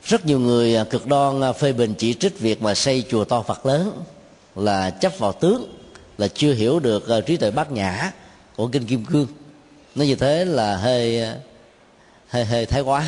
[0.03, 3.25] rất nhiều người à, cực đoan à, phê bình chỉ trích việc mà xây chùa
[3.25, 4.03] to phật lớn
[4.55, 5.73] là chấp vào tướng
[6.17, 8.11] là chưa hiểu được à, trí tuệ bát nhã
[8.55, 9.27] của kinh kim cương.
[9.95, 11.25] Nói như thế là hơi
[12.27, 13.05] hơi hơi thái quá.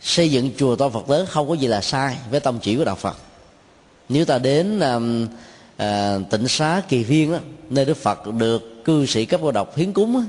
[0.00, 2.84] Xây dựng chùa to phật lớn không có gì là sai với tâm chỉ của
[2.84, 3.16] đạo phật.
[4.08, 5.28] Nếu ta đến um,
[5.82, 7.38] uh, tịnh xá kỳ viên đó,
[7.70, 10.26] nơi đức phật được cư sĩ cấp cô độc hiến cúng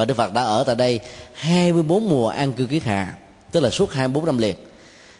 [0.00, 1.00] và Đức Phật đã ở tại đây
[1.34, 3.14] 24 mùa an cư kiết hạ
[3.52, 4.56] tức là suốt 24 năm liền.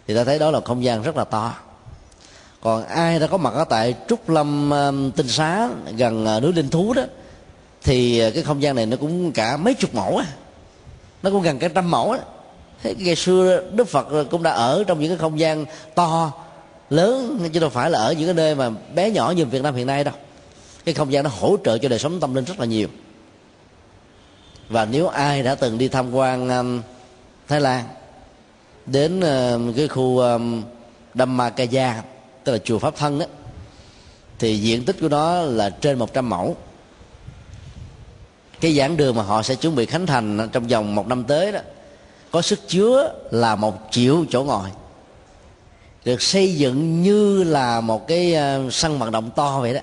[0.07, 1.55] Thì ta thấy đó là không gian rất là to.
[2.63, 6.53] Còn ai đã có mặt ở tại trúc lâm um, tinh xá, gần à, núi
[6.53, 7.03] linh thú đó,
[7.83, 10.27] thì à, cái không gian này nó cũng cả mấy chục mẫu á.
[11.23, 12.19] Nó cũng gần cả trăm mẫu á.
[12.83, 15.65] Thế ngày xưa đức phật cũng đã ở trong những cái không gian
[15.95, 16.33] to,
[16.91, 19.75] lớn, chứ đâu phải là ở những cái nơi mà bé nhỏ như việt nam
[19.75, 20.15] hiện nay đâu.
[20.85, 22.89] Cái không gian nó hỗ trợ cho đời sống tâm linh rất là nhiều.
[24.69, 26.83] Và nếu ai đã từng đi tham quan um,
[27.49, 27.85] thái lan
[28.93, 30.63] đến ờ, cái khu um,
[31.15, 32.03] Dhammakaya
[32.45, 33.27] tức là chùa pháp thân đó
[34.39, 36.57] thì diện tích của nó là trên 100 mẫu.
[38.61, 41.53] Cái giảng đường mà họ sẽ chuẩn bị khánh thành trong vòng một năm tới
[41.53, 41.61] đó
[42.31, 44.69] có sức chứa là một triệu chỗ ngồi
[46.05, 49.81] được xây dựng như là một cái ờ, sân vận động to vậy đó.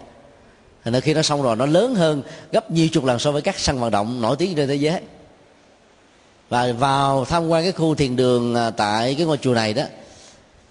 [0.84, 3.60] Thành khi nó xong rồi nó lớn hơn gấp nhiều chục lần so với các
[3.60, 5.02] sân vận động nổi tiếng trên thế giới
[6.50, 9.84] và vào tham quan cái khu thiền đường à, tại cái ngôi chùa này đó,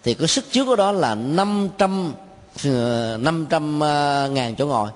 [0.04, 2.12] thì có sức chứa của đó là 500
[3.18, 4.88] 500 ờ, ờ, ngàn chỗ ngồi.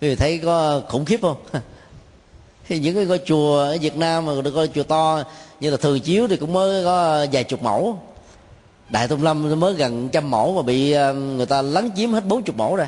[0.00, 1.36] Quý vị thấy có khủng khiếp không?
[2.68, 5.22] Thì những cái ngôi chùa ở Việt Nam mà được coi chùa to
[5.60, 7.98] như là thường chiếu thì cũng mới có vài chục mẫu.
[8.88, 12.24] Đại tông lâm mới gần trăm mẫu mà bị ờ, người ta lấn chiếm hết
[12.24, 12.86] bốn chục mẫu rồi.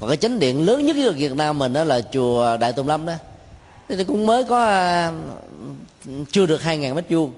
[0.00, 2.88] Còn cái chánh điện lớn nhất ở Việt Nam mình đó là chùa đại tông
[2.88, 3.12] lâm đó
[3.88, 5.12] thì cũng mới có à,
[6.32, 7.32] chưa được hai ngàn mét vuông.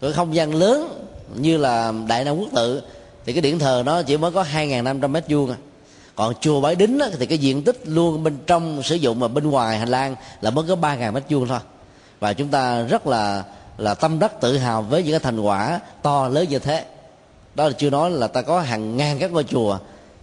[0.00, 1.06] Cái không gian lớn
[1.36, 2.82] như là đại nam quốc tự
[3.26, 5.56] thì cái điện thờ nó chỉ mới có hai ngàn năm trăm mét vuông à.
[6.14, 9.28] Còn chùa bái đính á, thì cái diện tích luôn bên trong sử dụng mà
[9.28, 11.58] bên ngoài hành lang là mới có ba ngàn mét vuông thôi.
[12.20, 13.44] Và chúng ta rất là
[13.78, 16.84] là tâm đắc tự hào với những cái thành quả to lớn như thế.
[17.54, 19.78] Đó là chưa nói là ta có hàng ngàn các ngôi chùa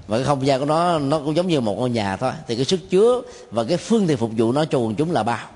[0.08, 2.32] và cái không gian của nó nó cũng giống như một ngôi nhà thôi.
[2.48, 5.24] Thì cái sức chứa và cái phương tiện phục vụ nó cho quần chúng là
[5.24, 5.48] bao.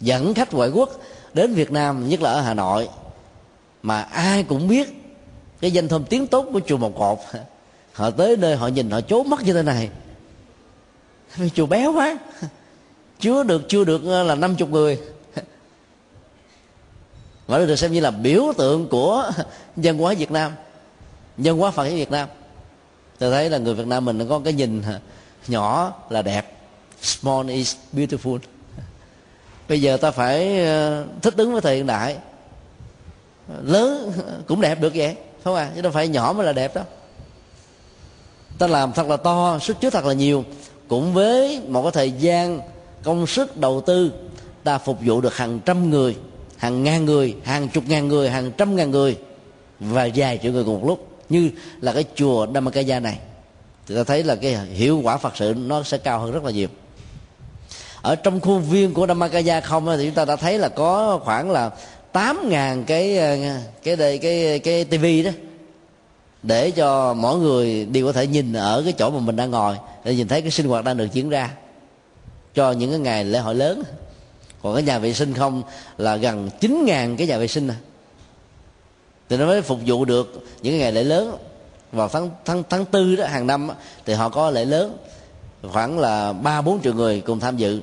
[0.00, 0.90] Dẫn khách ngoại quốc
[1.34, 2.88] đến Việt Nam, nhất là ở Hà Nội,
[3.82, 4.88] mà ai cũng biết
[5.60, 7.18] cái danh thơm tiếng tốt của chùa một cột.
[7.92, 9.88] Họ tới nơi họ nhìn, họ chố mắt như thế này.
[11.54, 12.18] Chùa béo quá.
[13.20, 15.00] Chứa được, chưa được ờ, là năm chục người.
[17.46, 19.30] Và được xem như là biểu tượng của
[19.76, 20.52] dân hóa Việt Nam,
[21.38, 22.28] dân hóa Phật giáo Việt Nam
[23.18, 24.82] tôi thấy là người Việt Nam mình có cái nhìn
[25.48, 26.52] nhỏ là đẹp,
[27.02, 28.38] small is beautiful.
[29.68, 32.16] Bây giờ ta phải ờ, thích ứng với thời hiện đại.
[33.62, 34.12] Lớn
[34.46, 36.82] cũng đẹp được vậy không à chứ đâu phải nhỏ mới là đẹp đó
[38.58, 40.44] ta làm thật là to, sức chứa thật là nhiều.
[40.88, 42.60] Cũng với một cái thời gian,
[43.02, 44.12] công sức đầu tư,
[44.64, 46.16] ta phục vụ được hàng trăm người,
[46.56, 49.18] hàng ngàn người, hàng chục ngàn người, hàng trăm ngàn người
[49.80, 53.18] và vài triệu người cùng một lúc như là cái chùa Dhammakaya này,
[53.86, 56.50] thì ta thấy là cái hiệu quả Phật sự nó sẽ cao hơn rất là
[56.50, 56.68] nhiều.
[58.02, 61.50] Ở trong khuôn viên của Dhammakaya không thì chúng ta đã thấy là có khoảng
[61.50, 61.70] là
[62.12, 63.18] tám ngàn cái
[63.82, 65.30] cái đây, cái cái tivi đó,
[66.42, 69.76] để cho mỗi người đều có thể nhìn ở cái chỗ mà mình đang ngồi,
[70.04, 71.50] để nhìn thấy cái sinh hoạt đang được diễn ra
[72.54, 73.82] cho những cái ngày lễ hội lớn.
[74.62, 75.62] Còn cái nhà vệ sinh không,
[75.98, 77.76] là gần chín ngàn cái nhà vệ sinh này
[79.28, 81.36] thì nó mới phục vụ được những ngày lễ lớn.
[81.92, 83.68] Vào tháng tháng tháng tư đó, hàng năm
[84.06, 84.96] thì họ có lễ lớn.
[85.72, 87.80] Khoảng là ba, bốn triệu người cùng tham dự.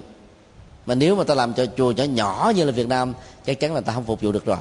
[0.86, 3.14] Mà nếu mà ta làm cho chùa nhỏ nhỏ như là Việt Nam,
[3.46, 4.58] chắc chắn là ta không phục vụ được rồi.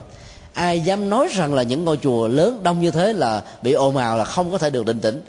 [0.53, 3.97] Ai dám nói rằng là những ngôi chùa lớn đông như thế là bị ồn
[3.97, 5.23] ào là không có thể được định tĩnh.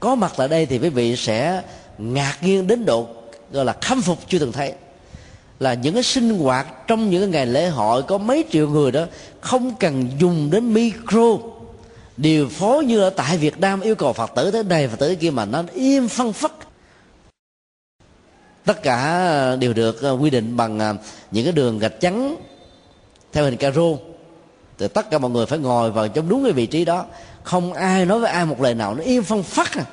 [0.00, 1.62] Có mặt tại đây thì quý vị sẽ
[1.98, 3.06] ngạc nhiên đến độ,
[3.52, 4.72] gọi là khâm phục chưa từng thấy
[5.60, 8.92] là những cái sinh hoạt trong những cái ngày lễ hội có mấy triệu người
[8.92, 9.04] đó
[9.40, 11.38] không cần dùng đến micro.
[12.16, 15.06] Điều phối như ở tại Việt Nam yêu cầu Phật tử tới đây Phật tử
[15.06, 16.52] tới kia mà nó im phân phất
[18.64, 20.96] tất cả đều được ờ, quy định bằng ờ,
[21.30, 22.36] những cái đường gạch trắng
[23.32, 23.82] theo hình caro.
[24.78, 27.04] Thì tất cả mọi người phải ngồi vào trong đúng cái vị trí đó.
[27.42, 29.84] Không ai nói với ai một lời nào, nó im phân phát à.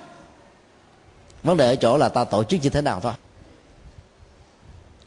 [1.44, 3.14] Vấn đề ở chỗ là ta tổ chức như thế nào thôi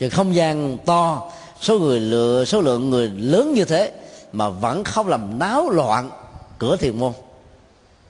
[0.01, 3.93] chứ không gian to, số người lựa, số lượng người lớn như thế
[4.33, 6.11] mà vẫn không làm náo loạn
[6.59, 7.13] cửa thiền môn.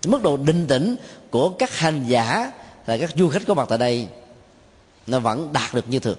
[0.07, 0.96] Mức độ định tĩnh
[1.31, 2.53] của các hành giả
[2.87, 4.09] là các du khách có mặt tại đây,
[5.07, 6.18] nó vẫn đạt được như thường.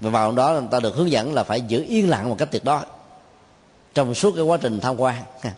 [0.00, 2.48] Và vào đó, người ta được hướng dẫn là phải giữ yên lặng một cách
[2.52, 2.80] tuyệt đối
[3.94, 5.22] trong suốt cái quá trình tham quan.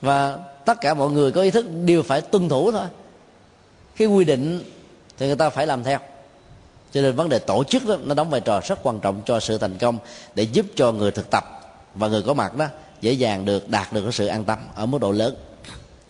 [0.00, 2.86] Và tất cả mọi người có ý thức đều phải tuân thủ thôi.
[3.96, 4.62] Cái quy định
[5.18, 5.98] thì người ta phải làm theo
[6.92, 9.40] cho nên vấn đề tổ chức đó, nó đóng vai trò rất quan trọng cho
[9.40, 9.98] sự thành công
[10.34, 11.44] để giúp cho người thực tập
[11.94, 12.66] và người có mặt đó
[13.00, 15.36] dễ dàng được đạt được cái sự an tâm ở mức độ lớn.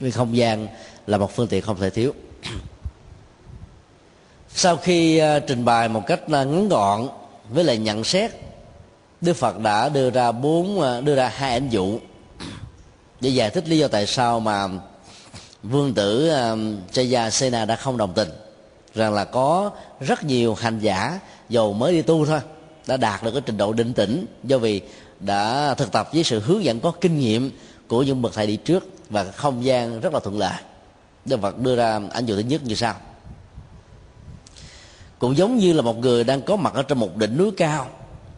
[0.01, 0.69] Vì không gian
[1.07, 2.15] là một phương tiện không thể thiếu.
[4.49, 7.09] Sau khi à, trình bày một cách à, ngắn gọn
[7.51, 8.31] với lại nhận xét,
[9.21, 11.99] đức phật đã đưa ra bốn à, đưa ra hai ảnh dụ
[13.21, 14.69] để giải thích lý do tại sao mà
[15.63, 16.33] vương tử
[16.93, 18.29] Chaya Sena đã không đồng tình
[18.97, 22.41] rằng là có rất nhiều hành giả dầu mới đi tu thôi,
[22.87, 24.81] đã đạt được cái trình độ định tĩnh do vì
[25.21, 27.51] đã thực tập với sự hướng dẫn có kinh nghiệm
[27.89, 30.63] của những bậc thầy đi trước và không gian rất là thuận lợi.
[31.25, 32.95] Đức Phật đưa ra ảnh dụ thứ nhất như sau.
[35.19, 37.87] Cũng giống như là một người đang có mặt ở trên một đỉnh núi cao,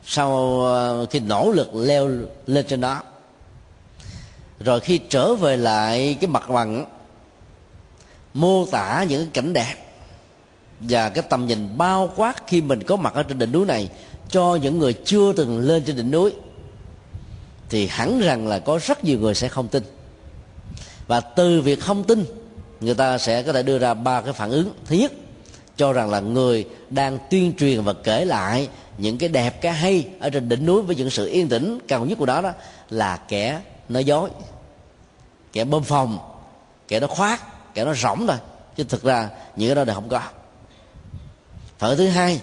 [0.04, 2.10] sau ờ, khi nỗ lực leo
[2.46, 3.02] lên trên đó,
[4.60, 6.84] rồi khi trở về lại cái mặt bằng,
[8.34, 9.74] mô tả những cảnh đẹp
[10.80, 13.88] và cái tầm nhìn bao quát khi mình có mặt ở trên đỉnh núi này
[14.28, 16.32] cho những người chưa từng lên trên đỉnh núi
[17.68, 19.82] thì hẳn rằng là có rất nhiều người sẽ không tin.
[21.06, 22.24] Và từ việc không tin
[22.80, 24.72] người ta sẽ có thể đưa ra ba cái phản ứng.
[24.86, 25.12] Thứ nhất
[25.76, 30.08] cho rằng là người đang tuyên truyền và kể lại những cái đẹp cái hay
[30.20, 32.52] ở trên đỉnh núi với những sự yên tĩnh cao nhất của đó đó
[32.90, 34.30] là kẻ nói dối
[35.52, 36.18] kẻ bơm phòng
[36.88, 37.42] kẻ nó khoác,
[37.74, 38.36] kẻ nó rỗng thôi.
[38.76, 40.20] Chứ thực ra những cái đó đều không có
[41.78, 42.40] phở thứ hai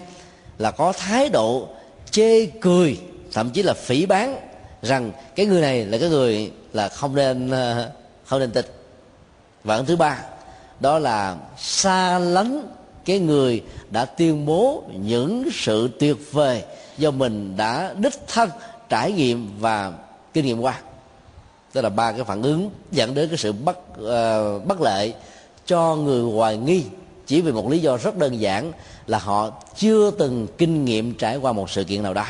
[0.58, 1.68] là có thái độ
[2.10, 2.98] chê cười
[3.32, 4.40] thậm chí là phỉ bán
[4.82, 7.90] rằng cái người này là cái người là không nên ờ,
[8.26, 8.74] không nên tịch
[9.64, 10.18] và thứ ba
[10.80, 16.62] đó là xa lánh cái người đã tuyên bố những sự tuyệt vời
[16.98, 18.50] do mình đã đích thân
[18.88, 19.92] trải nghiệm và
[20.32, 20.80] kinh nghiệm qua.
[21.72, 25.12] Tức là ba cái phản ứng dẫn đến cái sự bất uh, bất lệ
[25.66, 26.84] cho người hoài nghi
[27.26, 28.72] chỉ vì một lý do rất đơn giản
[29.06, 32.26] là họ chưa từng kinh nghiệm trải qua một sự kiện nào đó.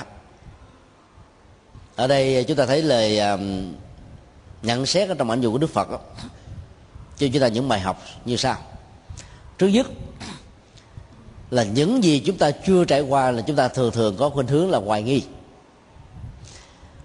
[1.96, 3.72] Ở đây chúng ta thấy lời um,
[4.62, 5.98] nhận xét ở trong ảnh dụ của đức phật đó,
[7.18, 8.56] cho chúng ta những bài học như sau.
[9.58, 9.86] Trước nhất
[11.50, 14.46] là những gì chúng ta chưa trải qua là chúng ta thường thường có khuynh
[14.46, 15.22] hướng là hoài nghi.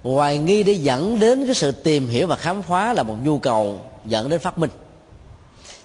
[0.03, 3.39] Hoài nghi để dẫn đến cái sự tìm hiểu và khám phá là một nhu
[3.39, 4.69] cầu dẫn đến phát minh.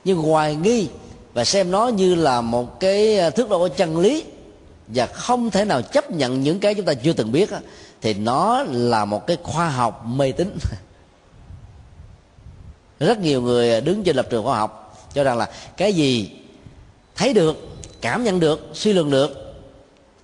[0.04, 0.88] Nhưng hoài nghi
[1.36, 4.24] và xem nó như là một cái ờ, thước đo của chân lý
[4.88, 7.48] và không thể nào chấp nhận những cái chúng ta chưa từng biết
[8.00, 10.58] thì nó là một cái khoa học mê tín.
[13.00, 16.30] Rất nhiều người đứng trên lập trường khoa học cho rằng là cái gì
[17.16, 17.56] thấy được,
[18.00, 19.56] cảm nhận được, suy luận được,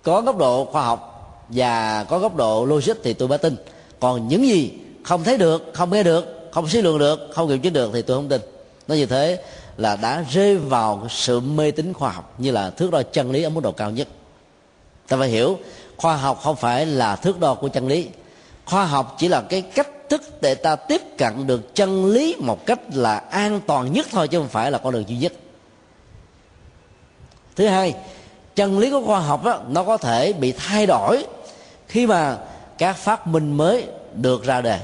[0.02, 1.08] có góc độ khoa học
[1.48, 3.56] và có góc độ logic thì tôi mới tin.
[4.00, 4.70] Còn những gì
[5.02, 8.02] không thấy được, không nghe được, không suy luận được, không kiểm chứng được thì
[8.02, 8.40] tôi không tin.
[8.88, 9.42] Nó như thế
[9.76, 13.42] là đã rơi vào sự mê tín khoa học như là thước đo chân lý
[13.42, 14.08] ở mức độ cao nhất.
[15.08, 15.58] Ta phải hiểu
[15.96, 18.08] khoa học không phải là thước đo của chân lý.
[18.64, 22.66] Khoa học chỉ là cái cách thức để ta tiếp cận được chân lý một
[22.66, 25.32] cách là an toàn nhất thôi chứ không phải là con đường duy nhất.
[27.56, 27.94] Thứ hai
[28.54, 31.26] chân lý của khoa học đó, nó có thể bị thay đổi
[31.88, 32.38] khi mà
[32.78, 34.80] các phát minh mới được ra đời.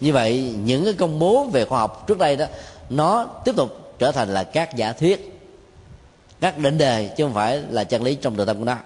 [0.00, 2.46] như vậy những cái công bố về khoa học trước đây đó
[2.96, 5.32] nó tiếp tục trở thành là các giả thuyết
[6.42, 8.76] các định đề chứ không phải là chân lý trong nội tâm của nó.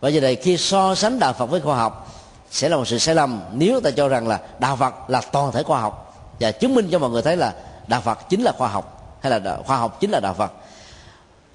[0.00, 2.14] Và giờ này khi so sánh đạo phật với khoa học
[2.50, 5.52] sẽ là một sự sai lầm nếu ta cho rằng là đạo phật là toàn
[5.52, 6.28] thể khoa học.
[6.40, 7.54] Và chứng minh cho mọi người thấy là
[7.86, 10.52] đạo phật chính là khoa học hay là khoa học chính là đạo phật.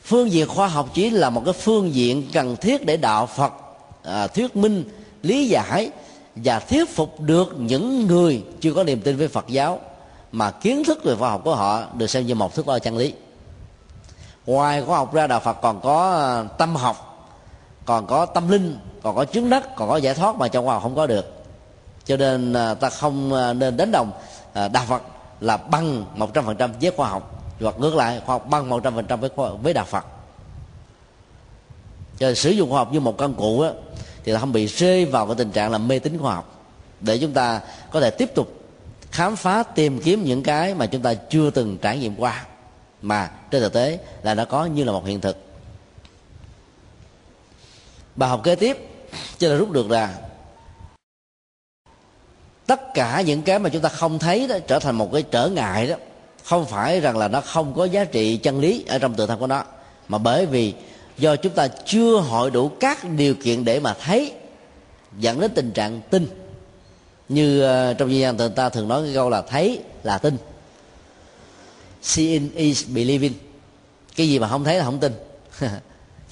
[0.04, 3.54] Phương diện khoa học chỉ là một cái phương diện cần thiết để đạo phật
[4.04, 4.84] à, thuyết minh
[5.24, 5.92] lý giải
[6.36, 9.80] và thuyết phục được những người chưa có niềm tin với phật giáo
[10.32, 12.98] mà kiến thức về khoa học của họ được xem như một thước đo chân
[12.98, 13.14] lý.
[14.46, 17.28] Ngoài khoa học ra đạo phật còn có ờ, tâm học
[17.86, 20.74] còn có tâm linh còn có chứng đắc còn có giải thoát mà trong khoa
[20.74, 21.44] học không có được.
[22.06, 24.12] Cho nên ờ, ta không ờ, nên đánh đồng
[24.54, 25.02] đạo phật
[25.42, 28.70] là bằng một trăm phần trăm với khoa học hoặc ngược lại khoa học bằng
[28.70, 29.30] một trăm phần trăm với
[29.62, 30.06] với đạo phật.
[32.18, 33.72] Cho sử dụng khoa học như một công cụ á,
[34.24, 36.56] thì ta không bị rơi vào cái tình trạng là mê tín khoa học.
[37.00, 37.62] Để chúng ta
[37.92, 38.57] có thể tiếp tục
[39.12, 42.46] khám phá, tìm kiếm những cái mà chúng ta chưa từng trải nghiệm qua,
[43.02, 45.38] mà trên thực tế là nó có như là một hiện thực.
[48.16, 48.78] Bài học kế tiếp,
[49.38, 50.18] cho là rút được là
[52.66, 55.50] tất cả những cái mà chúng ta không thấy đó trở thành một cái trở
[55.50, 55.96] ngại đó.
[56.44, 59.40] Không phải rằng là nó không có giá trị chân lý ở trong tự thân
[59.40, 59.64] của nó,
[60.08, 60.74] mà bởi vì
[61.18, 64.34] do chúng ta chưa hội đủ các điều kiện để mà thấy,
[65.20, 66.47] dẫn đến tình trạng tin
[67.30, 70.38] như uh, trong dân gian người ta thường nói cái câu là thấy là tin.
[72.02, 73.34] Seeing is believing.
[74.16, 75.14] Cái gì mà không thấy là không tin.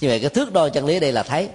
[0.02, 1.50] Như vậy cái thước đo chân lý đây là thấy.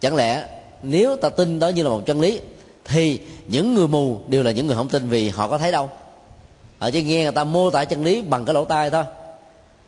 [0.00, 0.48] Chẳng lẽ
[0.82, 2.40] nếu ta tin đó như là một chân lý
[2.84, 5.90] thì những người mù đều là những người không tin vì họ có thấy đâu.
[6.78, 9.04] Ở trên nghe người ta mô tả chân lý bằng cái lỗ tai thôi.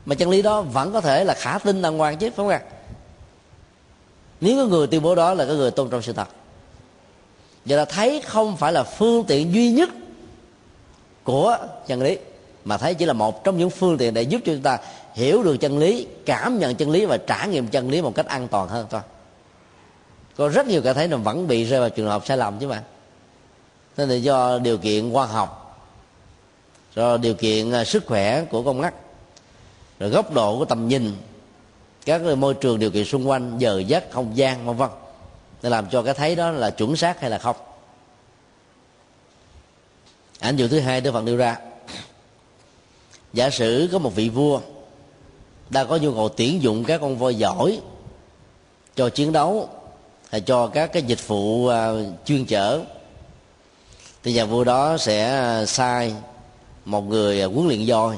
[0.06, 2.48] Mà chân lý đó vẫn có thể là khả tin đàng hoàng chứ phải không
[2.48, 2.60] ạ?
[4.40, 6.28] Nếu có người tuyên bố đó là cái người tôn trọng sự thật
[7.64, 9.88] và ta thấy không phải là phương tiện duy nhất
[11.24, 12.18] của chân lý,
[12.64, 14.78] mà thấy chỉ là một trong những phương tiện để giúp cho chúng ta
[15.14, 18.26] hiểu được chân lý, cảm nhận chân lý và trải nghiệm chân lý một cách
[18.26, 19.00] an toàn hơn thôi.
[20.36, 22.66] Có rất nhiều cái thấy là vẫn bị rơi vào trường hợp sai lầm chứ
[22.66, 22.82] mà.
[23.96, 25.80] Nên là do điều kiện khoa học,
[26.96, 28.94] do điều kiện à, sức khỏe của con mắt,
[29.98, 31.12] rồi góc độ của tầm nhìn,
[32.04, 34.88] các môi trường điều kiện xung quanh, giờ giấc, không gian, vân vân
[35.62, 37.56] để làm cho cái thấy đó là chuẩn xác hay là không?
[40.38, 41.56] Ảnh dụ thứ hai đức phật đưa ra.
[43.32, 44.60] Giả sử có một vị vua
[45.70, 47.80] đang có nhu cầu tuyển dụng các con voi giỏi
[48.96, 49.68] cho chiến đấu
[50.30, 51.90] hay cho các cái dịch vụ à,
[52.24, 52.80] chuyên chở,
[54.22, 56.14] thì nhà vua đó sẽ sai
[56.84, 58.16] một người à, huấn luyện voi,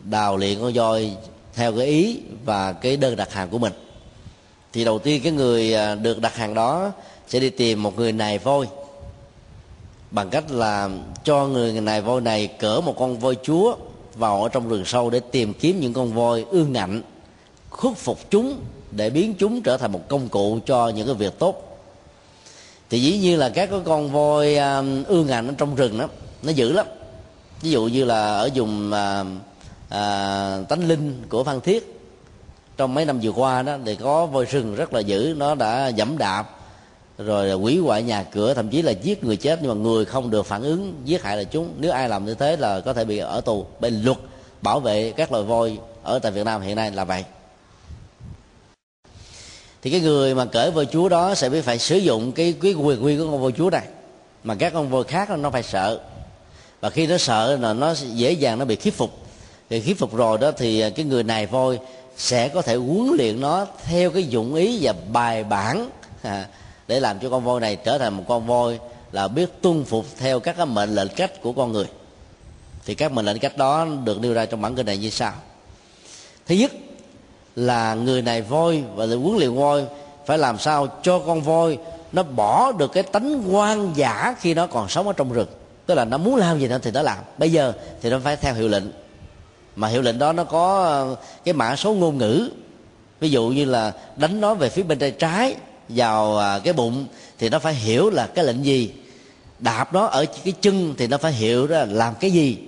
[0.00, 1.16] đào luyện con voi
[1.54, 3.72] theo cái ý và cái đơn đặt hàng của mình
[4.74, 6.92] thì đầu tiên cái người à, được đặt hàng đó
[7.28, 8.66] sẽ đi tìm một người nài voi.
[10.10, 10.90] Bằng cách là
[11.24, 13.76] cho người nài voi này cỡ một con voi chúa
[14.14, 17.02] vào ở trong rừng sâu để tìm kiếm những con voi ương ngạnh
[17.70, 18.58] khuất phục chúng
[18.90, 21.78] để biến chúng trở thành một công cụ cho những cái việc tốt.
[22.90, 26.08] Thì dĩ nhiên là các cái con voi à, ương ngạnh ở trong rừng đó
[26.42, 26.86] nó dữ lắm.
[27.60, 29.24] Ví dụ như là ở vùng à,
[29.88, 31.94] à, tánh linh của phan thiết
[32.76, 35.88] trong mấy năm vừa qua đó, thì có voi rừng rất là dữ, nó đã
[35.88, 36.50] dẫm đạp,
[37.18, 40.30] rồi hủy hoại nhà cửa, thậm chí là giết người chết, nhưng mà người không
[40.30, 41.74] được phản ứng, giết hại là chúng.
[41.78, 43.66] Nếu ai làm như thế là có thể bị ở tù.
[43.80, 44.18] Bên luật
[44.62, 47.24] bảo vệ các loài voi ở tại Việt Nam hiện nay là vậy.
[49.82, 52.72] Thì cái người mà cởi voi chúa đó sẽ phải phải sử dụng cái cái
[52.72, 53.86] quyền quy của con voi chúa này.
[54.44, 56.00] Mà các con voi khác nó phải sợ.
[56.80, 59.10] Và khi nó sợ là nó dễ dàng nó bị khiếp phục.
[59.70, 61.78] Thì khiếp phục rồi đó thì cái người này voi
[62.16, 65.90] sẽ có thể huấn luyện nó theo cái dụng ý và bài bản
[66.22, 66.46] à,
[66.88, 68.78] để làm cho con voi này trở thành một con voi
[69.12, 71.86] là biết tuân phục theo các cái mệnh lệnh cách của con người.
[72.86, 75.32] Thì các mệnh lệnh cách đó được nêu ra trong bản kinh này như sau.
[76.46, 76.72] Thứ nhất
[77.56, 79.84] là người này voi và huấn luyện voi
[80.26, 81.78] phải làm sao cho con voi
[82.12, 85.48] nó bỏ được cái tánh quan giả khi nó còn sống ở trong rừng.
[85.86, 87.18] Tức là nó muốn làm gì đó thì nó làm.
[87.38, 88.84] Bây giờ thì nó phải theo hiệu lệnh
[89.76, 92.50] mà hiệu lệnh đó nó có ờ, cái mã số ngôn ngữ.
[93.20, 95.54] Ví dụ như là đánh nó về phía bên tay trái,
[95.88, 97.06] vào à, cái bụng,
[97.38, 98.90] thì nó phải hiểu là cái lệnh gì.
[99.58, 102.58] Đạp nó ở cái chân thì nó phải hiểu là làm cái gì.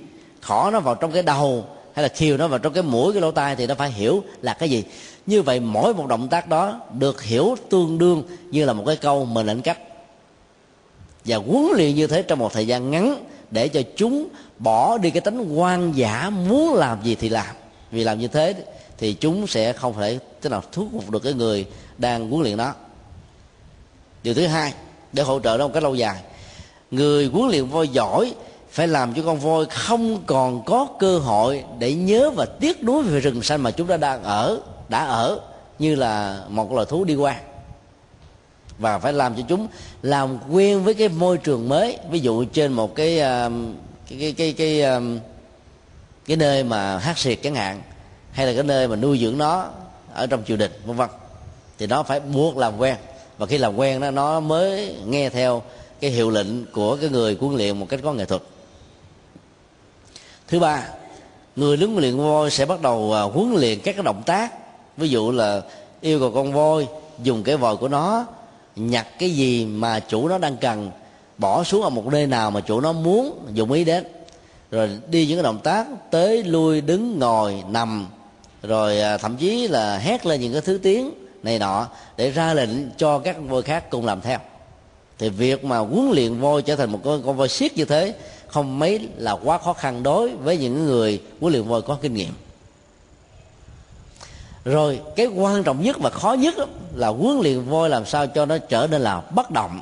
[0.41, 3.23] Khỏ nó vào trong cái đầu, hay là khiêu nó vào trong cái mũi, cái
[3.23, 4.85] lỗ tai thì nó phải hiểu là cái gì.
[5.27, 8.97] Như vậy mỗi một động tác đó được hiểu tương đương như là một cái
[8.97, 9.79] câu mệnh lệnh cách
[11.27, 14.29] và huấn luyện như thế trong một thời gian ngắn để cho chúng
[14.59, 17.57] bỏ đi cái tính quan giả muốn làm gì thì làm.
[17.91, 18.55] Vì làm như thế
[18.99, 21.67] thì chúng sẽ không thể thế nào thuyết phục được cái người
[21.99, 22.73] đang huấn luyện nó
[24.23, 24.75] điều thứ hai,
[25.13, 26.23] để hỗ trợ nó một cách lâu dài,
[26.91, 28.35] người huấn luyện voi giỏi
[28.71, 33.03] phải làm cho con voi không còn có cơ hội để nhớ và tiếc nuối
[33.03, 35.41] về rừng xanh mà chúng ta đang ở, đã ở,
[35.79, 37.37] như là một loài thú đi qua
[38.79, 39.67] và phải làm cho chúng
[40.03, 41.99] làm quen với cái môi trường mới.
[42.11, 43.51] Ví dụ trên một cái ờ,
[44.09, 45.21] cái cái cái cái, cái,
[46.27, 47.83] cái nơi mà hát xiệt chẳng hạn
[48.33, 49.69] hay là cái nơi mà nuôi dưỡng nó
[50.13, 51.09] ở trong triều đình vân vân
[51.79, 52.97] thì nó phải buộc làm quen.
[53.39, 55.63] Và khi làm quen đó nó mới nghe theo
[56.01, 58.43] cái hiệu lệnh của cái người huấn luyện một cách có nghệ thuật.
[60.49, 60.89] Thứ ba
[61.57, 64.53] người huấn luyện voi sẽ bắt đầu ờ, huấn luyện các cái động tác.
[64.97, 65.63] Ví dụ là
[66.01, 66.87] yêu cầu con voi
[67.23, 68.27] dùng cái vòi của nó
[68.77, 70.91] nhặt cái gì mà chủ nó đang cần
[71.39, 74.05] bỏ xuống ở một nơi nào mà chủ nó muốn dùng ý đến.
[74.71, 78.07] Rồi đi những cái động tác tới lui đứng ngồi nằm
[78.63, 81.11] rồi à, thậm chí là hét lên những cái thứ tiếng
[81.43, 84.39] này nọ để ra lệnh cho các voi khác cùng làm theo.
[85.19, 88.15] Thì việc mà huấn luyện voi trở thành một con, con voi siết như thế
[88.47, 92.15] không mấy là quá khó khăn đối với những người huấn luyện voi có kinh
[92.15, 92.33] nghiệm
[94.67, 96.55] rồi, cái quan trọng nhất và khó nhất
[96.95, 99.81] là huấn luyện voi làm sao cho nó trở nên là bất động.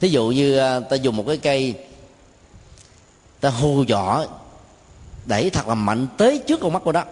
[0.00, 1.74] Thí dụ như à, ta dùng một cái cây,
[3.40, 4.26] ta hù dọ
[5.26, 7.04] đẩy thật là mạnh tới trước con mắt của nó,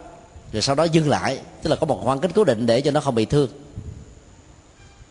[0.53, 2.91] rồi sau đó dừng lại, tức là có một khoảng cách cố định để cho
[2.91, 3.49] nó không bị thương.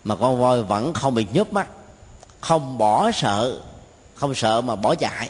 [0.03, 1.67] Mà con voi vẫn không bị nhớp mắt,
[2.39, 3.61] không bỏ sợ,
[4.15, 5.29] không sợ mà bỏ chạy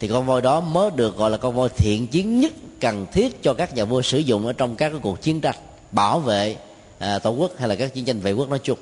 [0.00, 3.42] thì con voi đó mới được gọi là con voi thiện chiến nhất cần thiết
[3.42, 5.54] cho các nhà vua sử dụng ở trong các cái cuộc chiến tranh
[5.92, 6.56] bảo vệ
[6.98, 8.78] à, tổ quốc hay là các chiến tranh vệ quốc nói chung.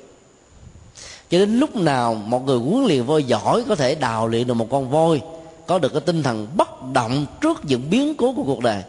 [1.29, 4.53] Cho đến lúc nào một người huấn luyện voi giỏi có thể đào luyện được
[4.53, 5.21] một con voi
[5.67, 8.83] có được cái tinh thần bất động trước những biến cố của cuộc đời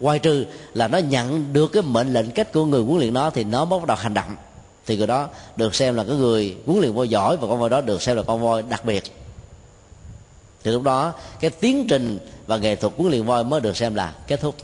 [0.00, 3.30] ngoài trừ là nó nhận được cái mệnh lệnh cách của người huấn luyện nó
[3.30, 4.36] thì nó mới bắt đầu hành động.
[4.86, 7.70] Thì người đó được xem là cái người huấn luyện voi giỏi và con voi
[7.70, 9.02] đó được xem là con voi đặc biệt
[10.64, 13.94] thì lúc đó cái tiến trình và nghệ thuật huấn luyện voi mới được xem
[13.94, 14.54] là kết thúc.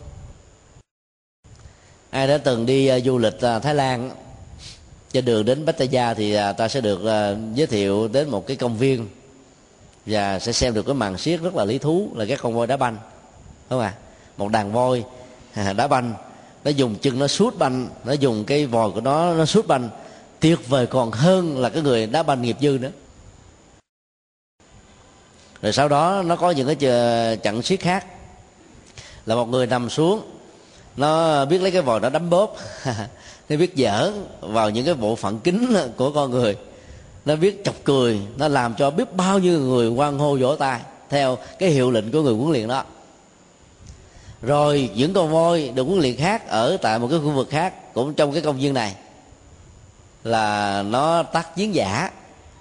[2.11, 4.11] Ai đã từng đi uh, du lịch uh, thái lan
[5.13, 8.57] trên đường đến pattaya thì uh, ta sẽ được uh, giới thiệu đến một cái
[8.57, 9.09] công viên
[10.07, 12.67] và sẽ xem được cái màn xiếc rất là lý thú là các con voi
[12.67, 12.97] đá banh
[13.71, 13.95] đúng không ạ?
[14.37, 15.05] Một đàn voi
[15.77, 16.15] đá banh.
[16.65, 19.89] Nó dùng chân nó sút banh nó dùng cái vòi của nó nó sút banh.
[20.41, 22.91] Tuyệt vời còn hơn là cái người đá banh nghiệp dư nữa
[25.63, 26.77] rồi sau đó nó có những cái
[27.37, 28.07] trận siết khác.
[29.27, 30.23] Là một người nằm xuống,
[30.97, 32.57] nó biết lấy cái vòi nó đấm bóp.
[33.49, 36.57] Nó biết dở vào những cái bộ phận kính của con người.
[37.25, 40.81] Nó biết chọc cười, nó làm cho biết bao nhiêu người quan hô vỗ tay
[41.09, 42.85] theo cái hiệu lệnh của người huấn luyện đó.
[44.43, 47.95] Rồi những con voi được huấn luyện khác ở tại một cái khu vực khác
[47.95, 48.95] cũng trong cái công viên này
[50.25, 52.11] là nó tác chiến giả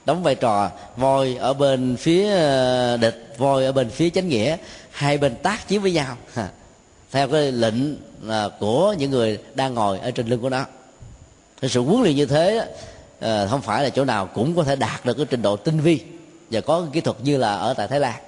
[0.10, 4.58] đóng vai trò, voi ở bên phía ờ, địch, voi ở bên phía chánh nghĩa.
[4.92, 6.18] Hai bên tác chiến với nhau.
[7.12, 7.96] Theo cái lệnh
[8.28, 10.66] ờ, của những người đang ngồi ở trên lưng của nó.
[11.62, 12.68] Cái sự huấn luyện như thế
[13.20, 15.80] ờ, không phải là chỗ nào cũng có thể đạt được cái trình độ tinh
[15.80, 16.00] vi
[16.52, 18.22] và có kỹ thuật như là ở tại thái lan.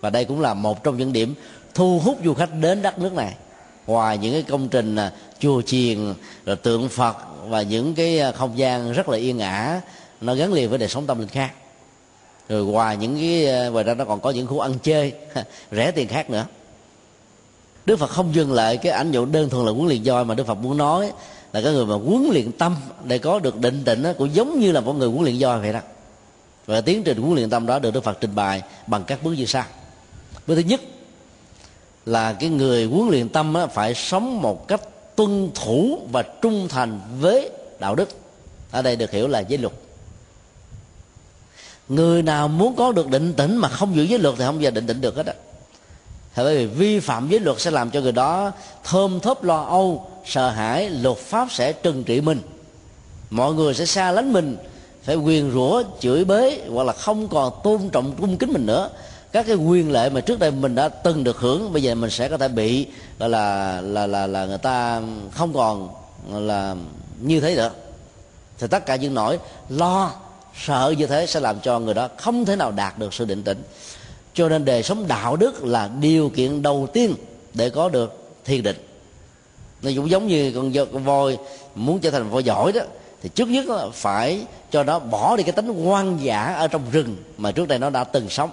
[0.00, 1.34] Và đây cũng là một trong những điểm
[1.74, 3.34] thu hút du khách đến đất nước này.
[3.86, 4.96] Ngoài những cái công trình
[5.38, 6.14] chùa chiền,
[6.46, 7.16] rồi tượng phật
[7.48, 9.80] và những cái không gian rất là yên ả
[10.22, 11.52] nó gắn liền với đời sống tâm linh khác.
[12.48, 15.12] Rồi ngoài những cái ờ, ngoài ra nó còn có những khu ăn chơi,
[15.70, 16.46] rẻ tiền khác nữa.
[17.86, 20.34] Đức phật không dừng lại cái ảnh dụ đơn thuần là huấn luyện voi mà
[20.34, 21.12] đức phật muốn nói
[21.52, 24.72] là cái người mà huấn luyện tâm để có được định tĩnh cũng giống như
[24.72, 25.80] là một người huấn luyện voi vậy đó.
[26.66, 29.32] Và tiến trình huấn luyện tâm đó được đức phật trình bày bằng các bước
[29.32, 29.64] như sau.
[30.46, 30.80] Bước thứ nhất
[32.06, 34.80] là cái người huấn luyện tâm phải sống một cách
[35.16, 38.08] tuân thủ và trung thành với đạo đức.
[38.70, 39.72] Ở đây được hiểu là giới luật
[41.94, 44.62] người nào muốn có được định tĩnh mà không giữ giới luật thì không bao
[44.62, 45.34] giờ định tĩnh được hết á.
[46.36, 48.52] Bởi vì vi phạm giới luật sẽ làm cho người đó
[48.84, 52.40] thơm thớp, lo âu, sợ hãi, luật pháp sẽ trừng trị mình.
[53.30, 54.56] Mọi người sẽ xa lánh mình,
[55.02, 58.90] phải quyền rủa, chửi bới hoặc là không còn tôn trọng, cung kính mình nữa.
[59.32, 62.10] Các cái quyền lợi mà trước đây mình đã từng được hưởng, bây giờ mình
[62.10, 62.86] sẽ có thể bị,
[63.18, 65.88] gọi là là là là người ta không còn,
[66.32, 66.74] là
[67.20, 67.70] như thế nữa.
[68.58, 69.38] Thì tất cả những nỗi
[69.68, 70.10] lo
[70.56, 73.42] sợ như thế sẽ làm cho người đó không thể nào đạt được sự định
[73.42, 73.62] tĩnh.
[74.34, 77.14] Cho nên đời sống đạo đức là điều kiện đầu tiên
[77.54, 78.76] để có được thiền định.
[79.82, 81.38] Nó cũng giống như con, con voi
[81.74, 82.80] muốn trở thành voi giỏi đó
[83.22, 86.82] thì trước nhất là phải cho nó bỏ đi cái tính hoang dã ở trong
[86.92, 88.50] rừng mà trước đây nó đã từng sống.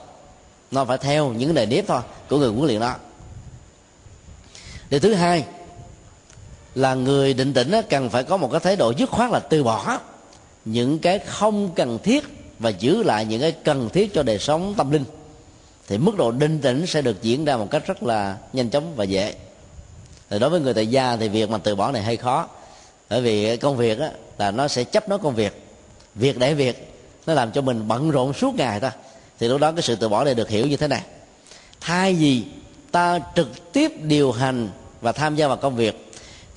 [0.72, 2.96] Nó phải theo những nề nếp thôi của người huấn luyện đó.
[4.90, 5.46] Điều thứ hai
[6.76, 9.64] là người định tĩnh cần phải có một cái thái độ dứt khoát là từ
[9.64, 10.00] bỏ
[10.66, 12.24] những cái không cần thiết
[12.60, 15.04] và giữ lại những cái cần thiết cho đời sống tâm linh
[15.88, 18.96] thì mức độ định tĩnh sẽ được diễn ra một cách rất là nhanh chóng
[18.96, 19.34] và dễ.
[20.30, 22.48] Thì đối với người tại gia thì việc mà từ bỏ này hơi khó
[23.10, 25.64] bởi vì công việc á, là nó sẽ chấp nó công việc.
[26.16, 26.94] Việc để việc
[27.28, 28.92] nó làm cho mình bận rộn suốt ngày thôi
[29.40, 31.02] thì lúc đó cái sự từ bỏ này được hiểu như thế này.
[31.82, 32.44] Thay vì
[32.92, 34.70] ta trực tiếp điều hành
[35.02, 36.09] và tham gia vào công việc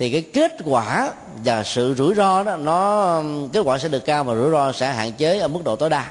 [0.02, 1.12] thì cái kết quả
[1.44, 3.22] và sự rủi ro đó, nó,
[3.52, 5.90] kết quả sẽ được cao và rủi ro sẽ hạn chế ở mức độ tối
[5.90, 6.10] đa,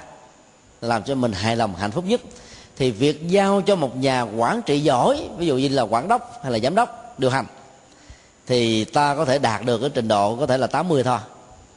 [0.81, 2.21] làm cho mình hài lòng, hạnh phúc nhất.
[2.77, 6.39] Thì việc giao cho một nhà quản trị giỏi, ví dụ như là quản đốc
[6.43, 7.45] hay là giám đốc điều hành,
[8.47, 11.19] thì ta có thể đạt được cái trình độ có thể là 80 thôi,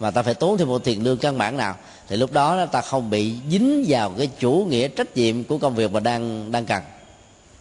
[0.00, 1.76] mà ta phải tốn thêm một tiền lương căn bản nào.
[2.08, 5.74] Thì lúc đó ta không bị dính vào cái chủ nghĩa trách nhiệm của công
[5.74, 6.82] việc mà đang đang cần.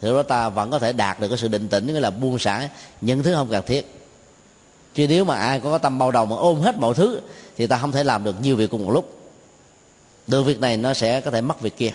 [0.01, 2.09] Thì lúc đó ta vẫn có thể đạt được cái sự định tĩnh, nghĩa là
[2.09, 2.69] buông xả
[3.01, 4.02] những thứ không cần thiết
[4.93, 7.21] chứ nếu mà ai có tâm bao đầu mà ôm hết mọi thứ,
[7.57, 9.17] thì ta không thể làm được nhiều việc cùng một lúc.
[10.27, 11.91] Được việc này nó sẽ có thể mất việc kia.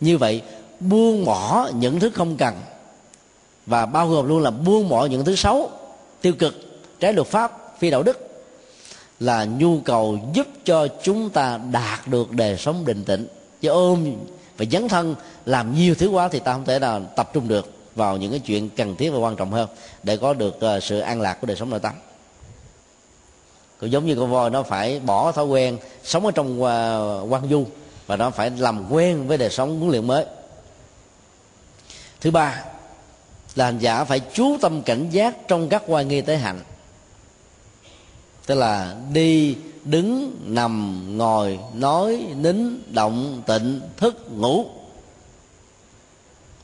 [0.00, 0.42] Như vậy,
[0.80, 2.54] buông bỏ những thứ không cần,
[3.66, 5.70] và bao gồm luôn là buông bỏ những thứ xấu,
[6.20, 6.54] tiêu cực,
[7.00, 8.28] trái luật pháp, phi đạo đức,
[9.20, 13.26] là nhu cầu giúp cho chúng ta đạt được đời sống định tĩnh.
[13.60, 14.12] Chứ ôm
[14.56, 15.14] và dấn thân
[15.46, 18.40] làm nhiều thứ quá thì ta không thể nào tập trung được vào những cái
[18.40, 19.68] chuyện cần thiết và quan trọng hơn
[20.02, 21.92] để có được ờ, sự an lạc của đời sống nội tâm
[23.80, 27.48] cũng giống như con voi, nó phải bỏ thói quen sống ở trong à, quan
[27.50, 27.66] du
[28.06, 30.24] và nó phải làm quen với đời sống huấn luyện mới.
[32.20, 32.64] Thứ ba
[33.54, 36.60] là hành giả phải chú tâm cảnh giác trong các quan nghi tế hạnh,
[38.46, 44.64] tức là đi, đứng, nằm, ngồi, nói, nín, động, tịnh, thức, ngủ.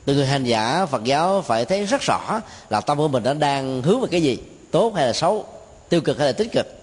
[0.05, 3.33] Từ người hành giả, phật giáo phải thấy rất rõ là tâm của mình nó
[3.33, 4.37] đang hướng về cái gì,
[4.71, 5.45] tốt hay là xấu,
[5.89, 6.82] tiêu cực hay là tích cực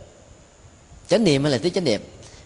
[1.10, 2.00] chánh niệm hay là tích chánh niệm?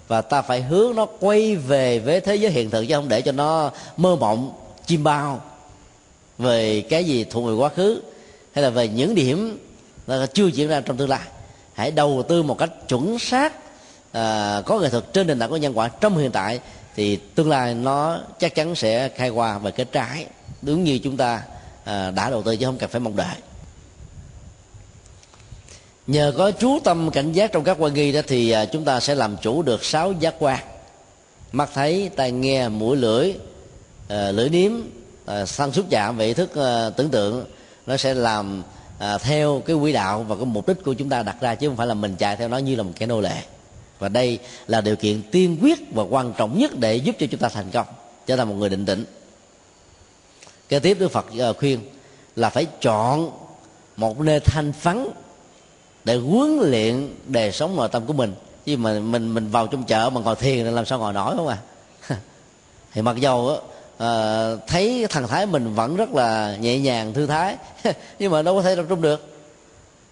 [0.08, 3.22] Và ta phải hướng nó quay về với thế giới hiện thực chứ không để
[3.22, 4.52] cho nó mơ mộng
[4.86, 5.42] chim bao
[6.38, 8.02] về cái gì thuộc về quá khứ
[8.52, 9.58] hay là về những điểm
[10.34, 11.20] chưa diễn ra trong tương lai.
[11.72, 13.52] Hãy đầu tư một cách chuẩn xác
[14.12, 16.60] à, có nghệ thuật trên nền tảng của nhân quả trong hiện tại
[16.96, 20.26] thì tương lai nó chắc chắn sẽ khai hoa về cái trái.
[20.62, 21.42] Đúng như chúng ta
[21.84, 23.36] à, đã đầu tư chứ không cần phải mong đợi
[26.07, 29.00] nhờ có chú tâm cảnh giác trong các quan nghi đó thì à, chúng ta
[29.00, 30.61] sẽ làm chủ được sáu giác quan.
[31.52, 33.32] Mắt thấy tai nghe mũi lưỡi
[34.09, 34.72] à, lưỡi nếm
[35.26, 37.44] à, xúc chạm về thức à, tưởng tượng
[37.86, 38.62] nó sẽ làm
[38.98, 41.68] à, theo cái quỹ đạo và cái mục đích của chúng ta đặt ra chứ
[41.68, 43.42] không phải là mình chạy theo nó như là một cái nô lệ.
[43.98, 47.40] Và đây là điều kiện tiên quyết và quan trọng nhất để giúp cho chúng
[47.40, 47.86] ta thành công
[48.26, 49.05] trở thành một người định tĩnh.
[50.68, 51.26] Kế tiếp đức phật
[51.59, 51.80] khuyên
[52.36, 53.30] là phải chọn
[53.96, 55.09] một nơi thanh vắng
[56.05, 58.34] để huấn luyện đời sống nội tâm của mình.
[58.66, 61.36] Chứ mà mình mình vào trong chợ mà ngồi thiền thì làm sao ngồi nổi
[61.36, 61.59] không à?
[62.92, 63.57] Thì mặc dầu á
[63.98, 64.11] à,
[64.66, 67.57] thấy thần thái mình vẫn rất là nhẹ nhàng thư thái
[68.18, 69.28] nhưng mà đâu có thể tập trung được.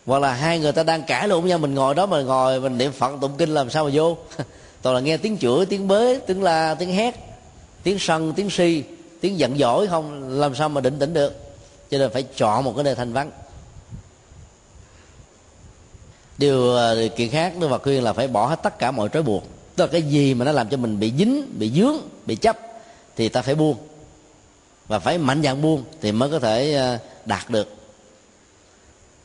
[0.07, 2.79] Hoặc là hai người ta đang cãi lộn nhau mình ngồi đó mà ngồi mình
[2.79, 4.17] niệm phật tụng kinh làm sao mà vô?
[4.83, 7.15] Toàn là nghe tiếng chửi tiếng bế, tiếng la tiếng hét
[7.83, 8.83] tiếng sân tiếng si
[9.21, 10.29] tiếng giận dỗi không?
[10.39, 11.35] Làm sao mà định tĩnh được?
[11.91, 13.31] Cho nên phải chọn một cái nơi thanh vắng
[16.39, 19.23] điều, ờ, kiện khác đức phật khuyên là phải bỏ hết tất cả mọi trói
[19.23, 19.45] buộc.
[19.77, 22.59] Tức là cái gì mà nó làm cho mình bị dính bị dướng bị chấp
[23.17, 23.77] thì ta phải buông.
[24.89, 27.69] Và phải mạnh dạn buông thì mới có thể ờ, đạt được.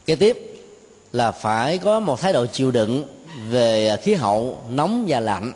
[0.05, 0.37] Kế tiếp
[1.11, 3.03] là phải có một thái độ chịu đựng
[3.49, 5.53] về khí hậu nóng và lạnh.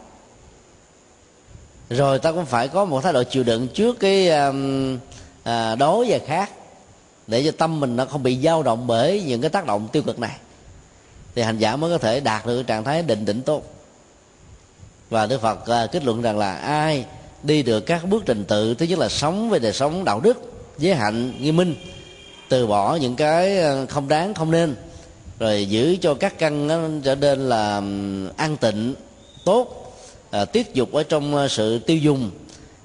[1.90, 5.00] Rồi ta cũng phải có một thái độ chịu đựng trước cái ờ, đối
[5.44, 6.52] à, đói và khác
[7.28, 10.04] để cho tâm mình nó không bị dao động bởi những cái tác động tiêu
[10.04, 10.38] cực này
[11.36, 13.64] thì hành giả mới có thể đạt được trạng thái định tĩnh tốt.
[15.10, 17.06] Và đức phật à, kết luận rằng là ai
[17.44, 20.38] đi được các bước trình tự thứ nhất là sống về đời sống đạo đức
[20.78, 21.76] giới hạnh nghiêm minh
[22.50, 24.76] từ bỏ những cái à, không đáng không nên
[25.40, 27.76] rồi giữ cho các căn nó trở nên là
[28.38, 28.96] an tịnh
[29.46, 29.94] tốt
[30.32, 32.32] à, tiết dục ở trong sự tiêu dùng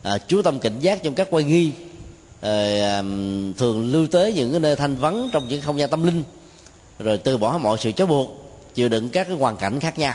[0.03, 1.73] à, chú tâm cảnh giác trong các quay nghi
[2.41, 3.03] à,
[3.57, 6.23] thường lưu tới những cái nơi thanh vắng trong những không gian tâm linh
[6.99, 8.31] rồi từ bỏ mọi sự chói buộc,
[8.75, 10.15] chịu đựng các cái hoàn cảnh khác nhau.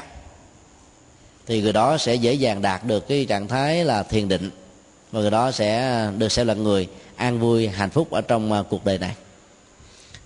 [1.45, 4.49] Thì người đó sẽ dễ dàng đạt được cái trạng thái là thiền định,
[5.11, 8.63] và người đó sẽ được xem là người an vui, hạnh phúc ở trong à,
[8.69, 9.15] cuộc đời này.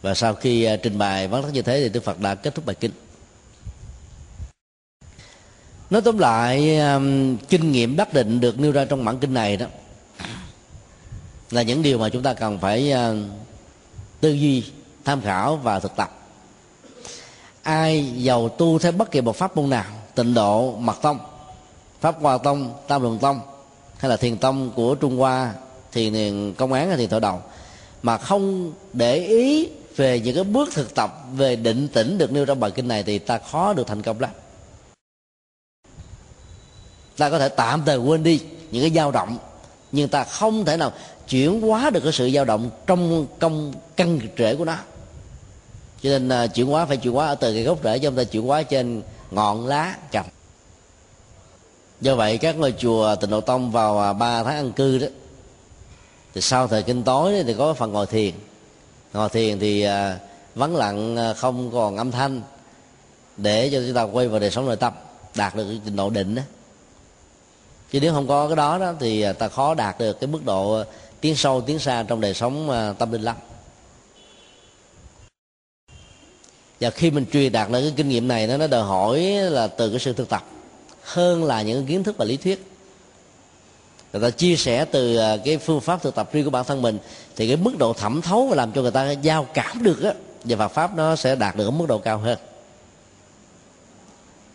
[0.01, 2.55] Và sau khi à, trình bày vấn tắc như thế thì đức phật đã kết
[2.55, 2.91] thúc bài kinh.
[5.89, 6.99] Nói tóm lại à,
[7.49, 9.65] kinh nghiệm đắc định được nêu ra trong bản kinh này đó,
[11.51, 12.93] là những điều mà chúng ta cần phải
[14.21, 14.63] tư duy,
[15.05, 16.24] tham khảo và thực tập
[17.65, 19.85] ai giàu tu theo bất kỳ một pháp môn nào,
[20.15, 21.19] tịnh độ mật tông,
[22.01, 23.39] pháp hòa tông, tam luận tông,
[23.97, 25.53] hay là thiền tông của trung hoa
[25.91, 27.41] thiền công án hay thiền thọ đầu.
[28.03, 32.45] Mà không để ý về những cái bước thực tập, về định tĩnh được nêu
[32.45, 34.31] trong bài kinh này thì ta khó được thành công lắm.
[37.17, 38.41] Ta có thể tạm thời quên đi
[38.71, 39.37] những cái dao động,
[39.91, 40.91] nhưng ta không thể nào
[41.29, 44.77] chuyển hóa được cái sự dao động trong công, căn rễ của nó
[46.05, 48.15] cho nên à, chuyển hóa phải chuyển hóa ở từ cái gốc rễ cho chúng
[48.17, 49.01] ta chuyển hóa trên
[49.31, 50.25] ngọn lá cành
[52.01, 54.97] do vậy, các ngôi chùa tịnh độ tông vào à, ba 3 tháng ăn cư
[54.97, 55.07] đó,
[56.33, 58.33] thì sau thời kinh tối thì có phần ngồi thiền.
[59.13, 60.19] Ngồi thiền thì à,
[60.55, 62.41] vắng lặng không còn âm thanh
[63.37, 64.93] để cho chúng ta quay vào đời sống nội tâm,
[65.35, 66.41] đạt được trình độ định đó.
[67.91, 70.83] Chứ nếu không có cái đó đó thì ta khó đạt được cái mức độ
[71.21, 73.35] tiến sâu, tiến xa trong đời sống tâm linh lắm.
[76.85, 79.19] Và khi mình truyền đạt lại cái kinh nghiệm này, nó nó đòi hỏi
[79.51, 80.45] là từ cái sự thực tập
[81.01, 82.65] hơn là những kiến thức và lý thuyết.
[84.13, 86.81] Người ta chia sẻ từ à, cái phương pháp thực tập riêng của bản thân
[86.81, 86.97] mình,
[87.35, 90.13] thì cái mức độ thẩm thấu và làm cho người ta giao cảm được á,
[90.43, 92.37] về Phật pháp nó sẽ đạt được ở mức độ cao hơn.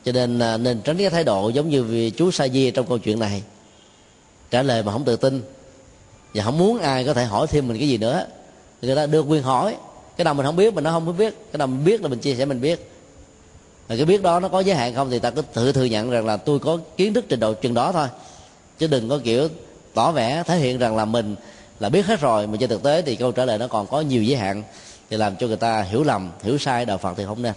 [0.05, 2.87] Cho nên à, nên tránh cái thái độ giống như vì chú sa di trong
[2.87, 3.43] câu chuyện này.
[4.51, 5.43] Trả lời mà không tự tin,
[6.35, 8.27] và không muốn ai có thể hỏi thêm mình cái gì nữa.
[8.83, 9.77] Người ta được quyền hỏi
[10.21, 11.35] cái nào mình không biết, mình nó không biết.
[11.53, 12.91] Cái nào mình biết là mình chia sẻ, mình biết.
[13.89, 16.11] Rồi cái biết đó nó có giới hạn không thì ta cứ tự thừa nhận
[16.11, 18.09] rằng là tôi có kiến thức trình độ chừng đó thôi.
[18.79, 19.49] Chứ đừng có kiểu
[19.95, 21.37] tỏ vẻ, thể hiện rằng là mình
[21.79, 24.01] là biết hết rồi, mà trên thực tế thì câu trả lời nó còn có
[24.01, 24.63] nhiều giới hạn.
[25.11, 27.55] Thì làm cho người ta hiểu lầm, hiểu sai đạo phật thì không nên.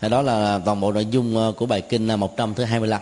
[0.00, 3.00] Đó là toàn bộ nội dung ờ, của bài kinh ờ, 100 thứ 25